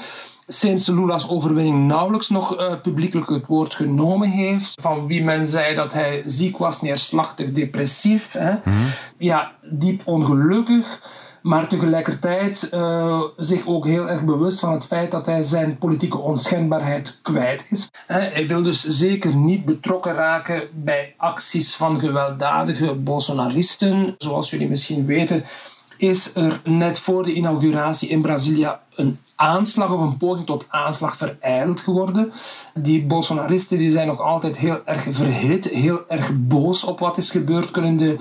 sinds 0.47 0.87
Lula's 0.87 1.29
overwinning 1.29 1.87
nauwelijks 1.87 2.29
nog 2.29 2.57
eh, 2.57 2.73
publiekelijk 2.83 3.31
het 3.31 3.47
woord 3.47 3.75
genomen 3.75 4.31
heeft. 4.31 4.81
Van 4.81 5.07
wie 5.07 5.25
men 5.25 5.47
zei 5.47 5.75
dat 5.75 5.93
hij 5.93 6.23
ziek 6.27 6.59
was, 6.59 6.83
neerslachtig, 6.83 7.53
depressief. 7.53 8.33
Hè. 8.33 8.55
Ja, 9.19 9.53
diep 9.62 10.03
ongelukkig. 10.05 11.01
Maar 11.42 11.68
tegelijkertijd 11.68 12.68
eh, 12.68 13.22
zich 13.37 13.66
ook 13.66 13.87
heel 13.87 14.09
erg 14.09 14.24
bewust 14.24 14.61
van 14.61 14.72
het 14.72 14.87
feit 14.87 15.11
dat 15.11 15.26
hij 15.26 15.42
zijn 15.42 15.79
politieke 15.79 16.18
onschendbaarheid 16.18 17.18
kwijt 17.22 17.64
is. 17.68 17.88
Hij 18.07 18.46
wil 18.46 18.62
dus 18.62 18.85
zeker 18.85 19.37
niet 19.37 19.64
betrokken 19.64 20.12
raken 20.12 20.62
bij 20.72 21.14
acties 21.16 21.74
van 21.74 22.00
gewelddadige 22.00 22.94
Bolsonaristen. 22.94 24.14
Zoals 24.18 24.50
jullie 24.50 24.68
misschien 24.68 25.07
weten 25.07 25.44
is 26.01 26.35
er 26.35 26.61
net 26.65 26.99
voor 26.99 27.23
de 27.23 27.33
inauguratie 27.33 28.09
in 28.09 28.21
Brazilië 28.21 28.69
een 28.95 29.19
aanslag 29.35 29.91
of 29.93 30.01
een 30.01 30.17
poging 30.17 30.47
tot 30.47 30.67
aanslag 30.69 31.17
vereideld 31.17 31.81
geworden. 31.81 32.33
Die 32.75 33.03
Bolsonaristen 33.03 33.79
die 33.79 33.91
zijn 33.91 34.07
nog 34.07 34.21
altijd 34.21 34.57
heel 34.57 34.81
erg 34.85 35.07
verhit, 35.11 35.65
heel 35.69 36.01
erg 36.09 36.31
boos 36.35 36.85
op 36.85 36.99
wat 36.99 37.17
is 37.17 37.31
gebeurd, 37.31 37.71
kunnen 37.71 37.97
de 37.97 38.17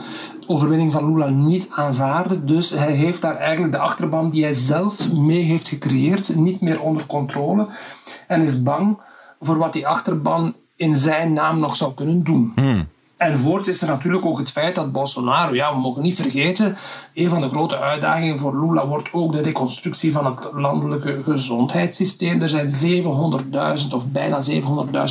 overwinning 0.47 0.91
van 0.91 1.13
Lula 1.13 1.27
niet 1.27 1.67
aanvaarden. 1.71 2.45
Dus 2.45 2.69
hij 2.69 2.91
heeft 2.91 3.21
daar 3.21 3.35
eigenlijk 3.35 3.71
de 3.71 3.79
achterban 3.79 4.29
die 4.29 4.43
hij 4.43 4.53
zelf 4.53 5.11
mee 5.11 5.41
heeft 5.41 5.67
gecreëerd 5.67 6.35
niet 6.35 6.61
meer 6.61 6.81
onder 6.81 7.05
controle 7.05 7.67
en 8.27 8.41
is 8.41 8.63
bang 8.63 8.97
voor 9.39 9.57
wat 9.57 9.73
die 9.73 9.87
achterban 9.87 10.55
in 10.75 10.95
zijn 10.95 11.33
naam 11.33 11.59
nog 11.59 11.75
zou 11.75 11.93
kunnen 11.93 12.23
doen. 12.23 12.51
Hmm. 12.55 12.87
En 13.19 13.39
voorts 13.39 13.67
is 13.67 13.81
er 13.81 13.87
natuurlijk 13.87 14.25
ook 14.25 14.37
het 14.37 14.51
feit 14.51 14.75
dat 14.75 14.91
Bolsonaro, 14.91 15.55
ja, 15.55 15.73
we 15.73 15.79
mogen 15.79 16.01
niet 16.01 16.15
vergeten, 16.15 16.75
een 17.13 17.29
van 17.29 17.41
de 17.41 17.49
grote 17.49 17.77
uitdagingen 17.77 18.39
voor 18.39 18.65
Lula 18.65 18.87
wordt 18.87 19.13
ook 19.13 19.31
de 19.31 19.41
reconstructie 19.41 20.11
van 20.11 20.25
het 20.25 20.49
landelijke 20.53 21.23
gezondheidssysteem. 21.23 22.41
Er 22.41 22.49
zijn 22.49 23.03
700.000 23.03 23.93
of 23.93 24.05
bijna 24.05 24.41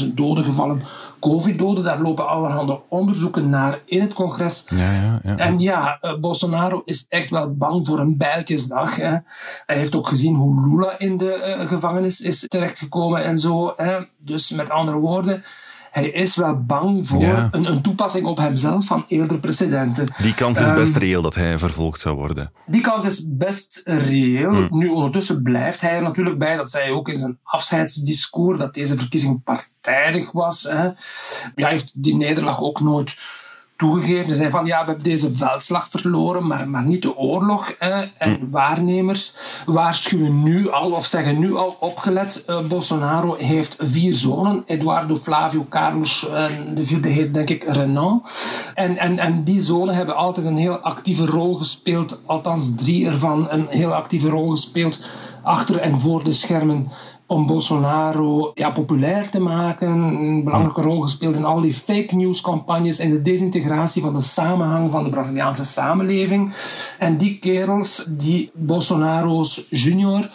700.000 0.05 0.15
doden 0.15 0.45
gevallen, 0.45 0.83
COVID-doden. 1.21 1.85
Daar 1.85 2.01
lopen 2.01 2.29
allerhande 2.29 2.81
onderzoeken 2.89 3.51
naar 3.51 3.79
in 3.85 4.01
het 4.01 4.13
congres. 4.13 4.65
Ja, 4.69 4.93
ja, 4.93 5.21
ja. 5.23 5.37
En 5.37 5.59
ja, 5.59 5.99
eh, 6.01 6.15
Bolsonaro 6.15 6.83
is 6.85 7.07
echt 7.09 7.31
wel 7.31 7.55
bang 7.55 7.87
voor 7.87 7.99
een 7.99 8.17
bijltjesdag. 8.17 8.97
Hè. 8.97 9.17
Hij 9.67 9.77
heeft 9.77 9.95
ook 9.95 10.09
gezien 10.09 10.35
hoe 10.35 10.69
Lula 10.69 10.99
in 10.99 11.17
de 11.17 11.33
eh, 11.33 11.69
gevangenis 11.69 12.21
is 12.21 12.45
terechtgekomen 12.47 13.25
en 13.25 13.39
zo. 13.39 13.73
Hè. 13.77 13.99
Dus 14.19 14.51
met 14.51 14.71
andere 14.71 14.99
woorden, 14.99 15.43
hij 15.99 16.09
is 16.09 16.37
wel 16.37 16.63
bang 16.65 17.09
voor 17.09 17.23
Ja. 17.23 17.49
een, 17.51 17.65
een 17.71 17.81
toepassing 17.83 18.27
op 18.27 18.39
hemzelf 18.39 18.85
van 18.87 19.05
eerdere 19.09 19.41
precedenten. 19.41 20.09
Die 20.23 20.35
kans 20.35 20.61
is 20.61 20.67
Ehm, 20.69 20.77
best 20.77 20.97
reëel 20.97 21.23
dat 21.23 21.35
hij 21.35 21.59
vervolgd 21.59 22.01
zou 22.01 22.17
worden. 22.17 22.53
Die 22.67 22.81
kans 22.81 23.05
is 23.05 23.25
best 23.29 23.81
reëel. 23.85 24.51
Hmm. 24.55 24.67
Nu, 24.71 24.89
ondertussen 24.89 25.43
blijft 25.43 25.81
hij 25.81 25.91
er 25.97 26.03
natuurlijk 26.03 26.39
bij, 26.39 26.57
dat 26.57 26.71
zei 26.71 26.85
hij 26.85 26.93
ook 26.93 27.09
in 27.09 27.19
zijn 27.19 27.39
afscheidsdiscours, 27.43 28.59
dat 28.59 28.75
deze 28.75 28.97
verkiezing 28.97 29.43
partijdig 29.45 30.33
was. 30.33 30.63
Hè. 30.63 30.83
Ja, 30.85 30.93
hij 31.55 31.71
heeft 31.71 32.03
die 32.03 32.17
nederlaag 32.17 32.61
ook 32.63 32.81
nooit 32.81 33.17
toegegeven. 33.79 34.27
Hij 34.27 34.35
zei 34.35 34.51
van, 34.51 34.67
ja, 34.67 34.81
we 34.81 34.87
hebben 34.87 35.05
deze 35.05 35.33
veldslag 35.33 35.89
verloren, 35.91 36.47
maar, 36.47 36.69
maar 36.69 36.83
niet 36.83 37.03
de 37.03 37.17
oorlog. 37.17 37.75
Hè. 37.79 38.05
En 38.19 38.49
waarnemers 38.51 39.35
waarschuwen 39.67 40.43
nu 40.43 40.71
al, 40.71 40.91
of 40.91 41.07
zeggen 41.07 41.39
nu 41.39 41.57
al, 41.57 41.77
opgelet, 41.81 42.45
eh, 42.47 42.61
Bolsonaro 42.61 43.37
heeft 43.39 43.77
vier 43.79 44.15
zonen, 44.15 44.63
Eduardo, 44.67 45.17
Flavio, 45.17 45.67
Carlos 45.69 46.29
en 46.29 46.75
de 46.75 46.85
vierde 46.85 47.09
heet 47.09 47.35
denk 47.35 47.51
ik 47.51 47.65
Renan. 47.65 48.27
En, 48.75 48.97
en, 48.97 49.19
en 49.19 49.45
die 49.45 49.61
zonen 49.61 49.95
hebben 49.95 50.17
altijd 50.17 50.47
een 50.47 50.57
heel 50.57 50.79
actieve 50.79 51.27
rol 51.27 51.55
gespeeld, 51.55 52.21
althans 52.27 52.75
drie 52.77 53.07
ervan, 53.07 53.47
een 53.51 53.67
heel 53.69 53.95
actieve 53.95 54.29
rol 54.29 54.51
gespeeld 54.51 54.99
achter 55.43 55.79
en 55.79 56.01
voor 56.01 56.25
de 56.25 56.33
schermen 56.33 56.89
om 57.31 57.47
Bolsonaro 57.47 58.51
ja, 58.55 58.71
populair 58.71 59.31
te 59.31 59.41
maken. 59.41 59.89
Een 59.89 60.45
belangrijke 60.45 60.83
rol 60.83 61.01
gespeeld 61.01 61.35
in 61.35 61.45
al 61.45 61.61
die 61.61 61.75
fake 61.75 62.17
news 62.17 62.41
campagnes 62.41 62.99
en 62.99 63.11
de 63.11 63.23
desintegratie 63.23 64.03
van 64.03 64.15
de 64.15 64.21
samenhang 64.21 64.91
van 64.91 65.05
de 65.05 65.11
Braziliaanse 65.11 65.65
samenleving. 65.65 66.53
En 66.99 67.17
die 67.17 67.39
kerels, 67.39 68.07
die 68.09 68.51
Bolsonaro's 68.55 69.67
junior, 69.71 70.29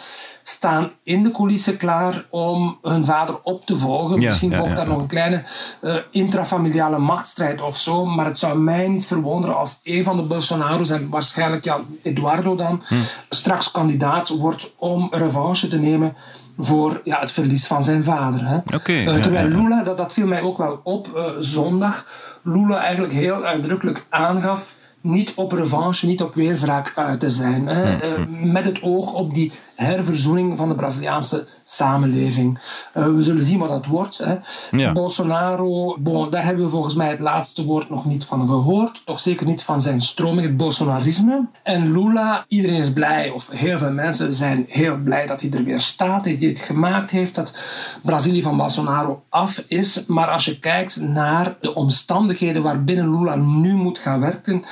staan 0.46 0.90
in 1.02 1.22
de 1.22 1.30
coulissen 1.30 1.76
klaar 1.76 2.24
om 2.30 2.78
hun 2.82 3.04
vader 3.04 3.38
op 3.42 3.66
te 3.66 3.78
volgen. 3.78 4.20
Ja, 4.20 4.28
Misschien 4.28 4.54
volgt 4.54 4.70
ja, 4.70 4.76
daar 4.76 4.88
nog 4.88 4.98
een 4.98 5.06
kleine 5.06 5.42
eh, 5.80 5.94
intrafamiliale 6.10 6.98
machtsstrijd 6.98 7.60
of 7.60 7.78
zo. 7.78 8.06
Maar 8.06 8.24
het 8.24 8.38
zou 8.38 8.58
mij 8.58 8.88
niet 8.88 9.06
verwonderen 9.06 9.56
als 9.56 9.80
een 9.82 10.04
van 10.04 10.16
de 10.16 10.22
Bolsonaro's, 10.22 10.90
en 10.90 11.08
waarschijnlijk 11.08 11.64
ja, 11.64 11.80
Eduardo 12.02 12.56
dan, 12.56 12.82
Hm. 12.86 12.94
straks 13.28 13.70
kandidaat 13.70 14.28
wordt 14.28 14.72
om 14.78 15.08
revanche 15.10 15.68
te 15.68 15.78
nemen 15.78 16.14
voor 16.58 17.00
ja, 17.04 17.20
het 17.20 17.32
verlies 17.32 17.66
van 17.66 17.84
zijn 17.84 18.04
vader. 18.04 18.46
Hè. 18.48 18.58
Eh, 19.06 19.20
terwijl 19.22 19.48
ja, 19.48 19.56
ja. 19.56 19.62
Lula, 19.62 19.82
dat, 19.82 19.96
dat 19.96 20.12
viel 20.12 20.26
mij 20.26 20.42
ook 20.42 20.58
wel 20.58 20.80
op, 20.82 21.16
eh, 21.16 21.24
zondag, 21.38 22.06
Lula 22.42 22.78
eigenlijk 22.78 23.12
heel 23.12 23.44
uitdrukkelijk 23.44 24.06
aangaf 24.08 24.74
niet 25.00 25.32
op 25.34 25.52
revanche, 25.52 26.06
niet 26.06 26.22
op 26.22 26.34
weerwraak 26.34 26.92
uit 26.94 27.20
te 27.20 27.30
zijn. 27.30 27.66
Hè. 27.68 27.92
Hm, 27.92 28.00
Eh, 28.04 28.52
met 28.52 28.64
het 28.64 28.82
oog 28.82 29.12
op 29.12 29.34
die 29.34 29.52
herverzoening 29.74 30.58
van 30.58 30.68
de 30.68 30.74
Braziliaanse 30.74 31.46
samenleving. 31.64 32.58
Eh, 32.92 33.06
we 33.06 33.22
zullen 33.22 33.44
zien 33.44 33.58
wat 33.58 33.68
dat 33.68 33.86
wordt. 33.86 34.18
Hè. 34.18 34.34
Ja. 34.70 34.92
Bolsonaro, 34.92 35.96
bon, 35.98 36.30
daar 36.30 36.44
hebben 36.44 36.64
we 36.64 36.70
volgens 36.70 36.94
mij 36.94 37.08
het 37.08 37.20
laatste 37.20 37.64
woord 37.64 37.90
nog 37.90 38.04
niet 38.04 38.24
van 38.24 38.46
gehoord. 38.46 39.02
Toch 39.04 39.20
zeker 39.20 39.46
niet 39.46 39.62
van 39.62 39.82
zijn 39.82 40.00
stroming, 40.00 40.46
het 40.46 40.56
Bolsonarisme. 40.56 41.46
En 41.62 41.92
Lula, 41.92 42.44
iedereen 42.48 42.76
is 42.76 42.92
blij, 42.92 43.30
of 43.30 43.48
heel 43.50 43.78
veel 43.78 43.92
mensen 43.92 44.34
zijn 44.34 44.66
heel 44.68 44.96
blij 44.96 45.26
dat 45.26 45.40
hij 45.40 45.50
er 45.50 45.64
weer 45.64 45.80
staat, 45.80 46.24
dat 46.24 46.38
hij 46.38 46.48
het 46.48 46.60
gemaakt 46.60 47.10
heeft, 47.10 47.34
dat 47.34 47.58
Brazilië 48.02 48.42
van 48.42 48.56
Bolsonaro 48.56 49.22
af 49.28 49.64
is. 49.66 50.04
Maar 50.06 50.28
als 50.28 50.44
je 50.44 50.58
kijkt 50.58 51.00
naar 51.00 51.56
de 51.60 51.74
omstandigheden 51.74 52.62
waarbinnen 52.62 53.18
Lula 53.18 53.34
nu 53.34 53.74
moet 53.74 53.98
gaan 53.98 54.20
werken, 54.20 54.62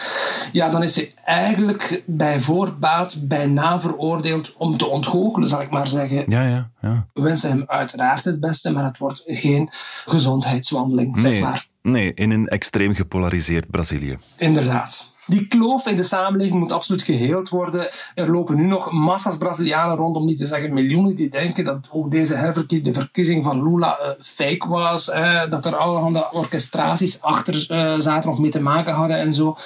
ja, 0.52 0.68
dan 0.68 0.82
is 0.82 0.96
hij 0.96 1.14
eigenlijk 1.24 2.02
bij 2.06 2.40
voorbaat 2.40 3.28
bijna 3.28 3.80
veroordeeld 3.80 4.54
om 4.56 4.76
te 4.76 4.86
ontgoochelen, 4.86 5.48
zal 5.48 5.60
ik 5.60 5.70
maar 5.70 5.88
zeggen. 5.88 6.24
Ja, 6.26 6.42
ja, 6.42 6.70
ja. 6.82 7.06
We 7.12 7.22
wensen 7.22 7.50
hem 7.50 7.64
uiteraard 7.66 8.24
het 8.24 8.40
beste, 8.40 8.72
maar 8.72 8.84
het 8.84 8.98
wordt 8.98 9.22
geen 9.26 9.68
gezondheidswandeling, 10.04 11.18
zeg 11.18 11.30
Nee, 11.30 11.40
maar. 11.40 11.66
nee, 11.82 12.14
in 12.14 12.30
een 12.30 12.48
extreem 12.48 12.94
gepolariseerd 12.94 13.70
Brazilië. 13.70 14.18
Inderdaad. 14.36 15.10
Die 15.26 15.46
kloof 15.46 15.86
in 15.86 15.96
de 15.96 16.02
samenleving 16.02 16.58
moet 16.58 16.72
absoluut 16.72 17.02
geheeld 17.02 17.48
worden. 17.48 17.88
Er 18.14 18.30
lopen 18.30 18.56
nu 18.56 18.62
nog 18.62 18.92
massa's 18.92 19.36
Brazilianen 19.36 19.96
rond, 19.96 20.16
om 20.16 20.26
niet 20.26 20.38
te 20.38 20.46
zeggen 20.46 20.72
miljoenen, 20.72 21.14
die 21.14 21.28
denken 21.30 21.64
dat 21.64 21.88
ook 21.92 22.10
deze 22.10 22.34
herverkiezing, 22.34 22.94
de 22.94 23.00
verkiezing 23.00 23.44
van 23.44 23.62
Lula 23.62 23.98
eh, 23.98 24.08
fake 24.20 24.68
was. 24.68 25.10
eh, 25.10 25.50
dat 25.50 25.66
er 25.66 25.76
allerhande 25.76 26.30
orchestraties 26.32 27.20
achter 27.20 27.66
eh, 27.70 27.94
zaten 27.98 28.30
of 28.30 28.38
mee 28.38 28.50
te 28.50 28.60
maken 28.60 28.94
hadden 28.94 29.16
en 29.18 29.34
zo. 29.34 29.56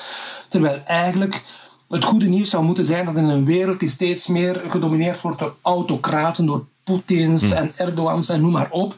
Terwijl 0.49 0.81
eigenlijk 0.85 1.43
het 1.89 2.05
goede 2.05 2.27
nieuws 2.29 2.51
zou 2.51 2.65
moeten 2.65 2.85
zijn 2.85 3.05
dat 3.05 3.17
in 3.17 3.25
een 3.29 3.45
wereld 3.45 3.81
die 3.81 3.89
steeds 3.89 4.27
meer 4.27 4.63
gedomineerd 4.69 5.21
wordt 5.21 5.39
door 5.39 5.55
autocraten, 5.63 6.47
door 6.47 6.67
Poetins 6.87 7.53
en 7.53 7.73
Erdogans 7.77 8.29
en 8.29 8.41
noem 8.41 8.53
maar 8.53 8.71
op, 8.71 8.97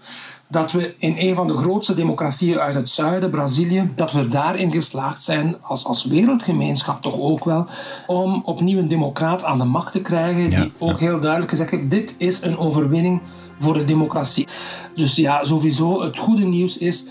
dat 0.48 0.72
we 0.72 0.94
in 0.98 1.14
een 1.18 1.34
van 1.34 1.46
de 1.46 1.56
grootste 1.56 1.94
democratieën 1.94 2.58
uit 2.58 2.74
het 2.74 2.88
zuiden, 2.88 3.30
Brazilië, 3.30 3.92
dat 3.96 4.12
we 4.12 4.28
daarin 4.28 4.70
geslaagd 4.70 5.24
zijn, 5.24 5.56
als, 5.60 5.84
als 5.84 6.04
wereldgemeenschap 6.04 7.02
toch 7.02 7.18
ook 7.18 7.44
wel, 7.44 7.66
om 8.06 8.42
opnieuw 8.44 8.78
een 8.78 8.88
democraat 8.88 9.44
aan 9.44 9.58
de 9.58 9.64
macht 9.64 9.92
te 9.92 10.00
krijgen, 10.00 10.50
Ja, 10.50 10.60
die 10.60 10.72
ook 10.78 11.00
heel 11.00 11.20
duidelijk 11.20 11.50
gezegd 11.50 11.70
heeft, 11.70 11.90
dit 11.90 12.14
is 12.18 12.42
een 12.42 12.58
overwinning 12.58 13.20
voor 13.58 13.74
de 13.74 13.84
democratie. 13.84 14.46
Dus 14.94 15.16
ja, 15.16 15.44
sowieso, 15.44 16.02
het 16.02 16.18
goede 16.18 16.44
nieuws 16.44 16.78
is 16.78 17.04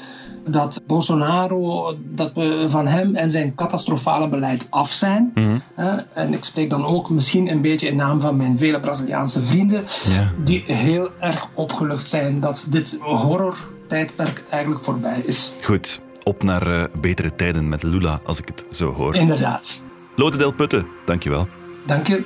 dat 0.49 0.81
Bolsonaro, 0.87 1.93
dat 2.03 2.31
we 2.33 2.65
van 2.67 2.87
hem 2.87 3.15
en 3.15 3.31
zijn 3.31 3.55
catastrofale 3.55 4.29
beleid 4.29 4.67
af 4.69 4.91
zijn. 4.93 5.33
Eh, 5.75 5.93
en 6.13 6.33
ik 6.33 6.43
spreek 6.43 6.69
dan 6.69 6.85
ook 6.85 7.09
misschien 7.09 7.47
een 7.51 7.61
beetje 7.61 7.87
in 7.87 7.95
naam 7.95 8.21
van 8.21 8.37
mijn 8.37 8.57
vele 8.57 8.79
Braziliaanse 8.79 9.43
vrienden, 9.43 9.83
Ja. 10.07 10.31
die 10.43 10.63
heel 10.65 11.09
erg 11.19 11.47
opgelucht 11.53 12.07
zijn 12.09 12.39
dat 12.39 12.67
dit 12.69 12.99
horror-tijdperk 13.01 14.43
eigenlijk 14.49 14.83
voorbij 14.83 15.21
is. 15.25 15.51
Goed, 15.61 15.99
op 16.23 16.43
naar 16.43 16.67
eh, 16.81 16.83
betere 17.01 17.35
tijden 17.35 17.69
met 17.69 17.83
Lula, 17.83 18.19
als 18.25 18.39
ik 18.39 18.47
het 18.47 18.65
zo 18.71 18.93
hoor. 18.93 19.15
Inderdaad. 19.15 19.83
Lotte 20.15 20.37
Del 20.37 20.51
Putte, 20.51 20.85
dankjewel. 21.05 21.47
Dank 21.85 22.07
je. 22.07 22.23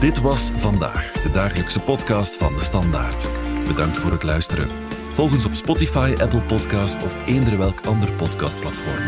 Dit 0.00 0.20
was 0.20 0.50
vandaag, 0.56 1.12
de 1.12 1.30
dagelijkse 1.30 1.80
podcast 1.80 2.36
van 2.36 2.54
de 2.54 2.60
Standaard. 2.64 3.28
Bedankt 3.66 3.96
voor 3.98 4.10
het 4.10 4.22
luisteren. 4.22 4.68
Volg 5.18 5.32
ons 5.32 5.44
op 5.44 5.54
Spotify, 5.54 6.14
Apple 6.20 6.40
Podcast 6.40 7.04
of 7.04 7.26
eender 7.26 7.58
welk 7.58 7.86
ander 7.86 8.12
podcastplatform. 8.12 9.02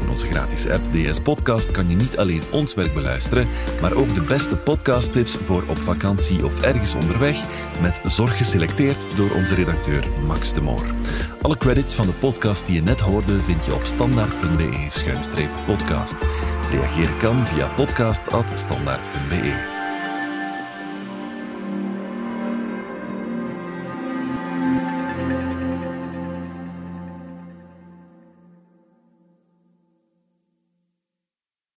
In 0.00 0.10
onze 0.10 0.26
gratis 0.26 0.68
app 0.68 0.82
DS 0.92 1.20
Podcast 1.20 1.70
kan 1.70 1.88
je 1.88 1.96
niet 1.96 2.18
alleen 2.18 2.42
ons 2.50 2.74
werk 2.74 2.94
beluisteren, 2.94 3.48
maar 3.80 3.94
ook 3.94 4.14
de 4.14 4.20
beste 4.20 4.56
podcasttips 4.56 5.36
voor 5.36 5.64
op 5.68 5.78
vakantie 5.78 6.44
of 6.44 6.62
ergens 6.62 6.94
onderweg, 6.94 7.44
met 7.80 8.00
zorg 8.04 8.36
geselecteerd 8.36 9.16
door 9.16 9.30
onze 9.30 9.54
redacteur 9.54 10.08
Max 10.26 10.54
de 10.54 10.60
Moor. 10.60 10.84
Alle 11.42 11.56
credits 11.56 11.94
van 11.94 12.06
de 12.06 12.12
podcast 12.12 12.66
die 12.66 12.74
je 12.74 12.82
net 12.82 13.00
hoorde 13.00 13.42
vind 13.42 13.64
je 13.64 13.74
op 13.74 13.84
standaard.be-podcast. 13.84 16.14
Reageren 16.70 17.16
kan 17.16 17.46
via 17.46 17.66
podcast.standaard.be. 17.66 19.77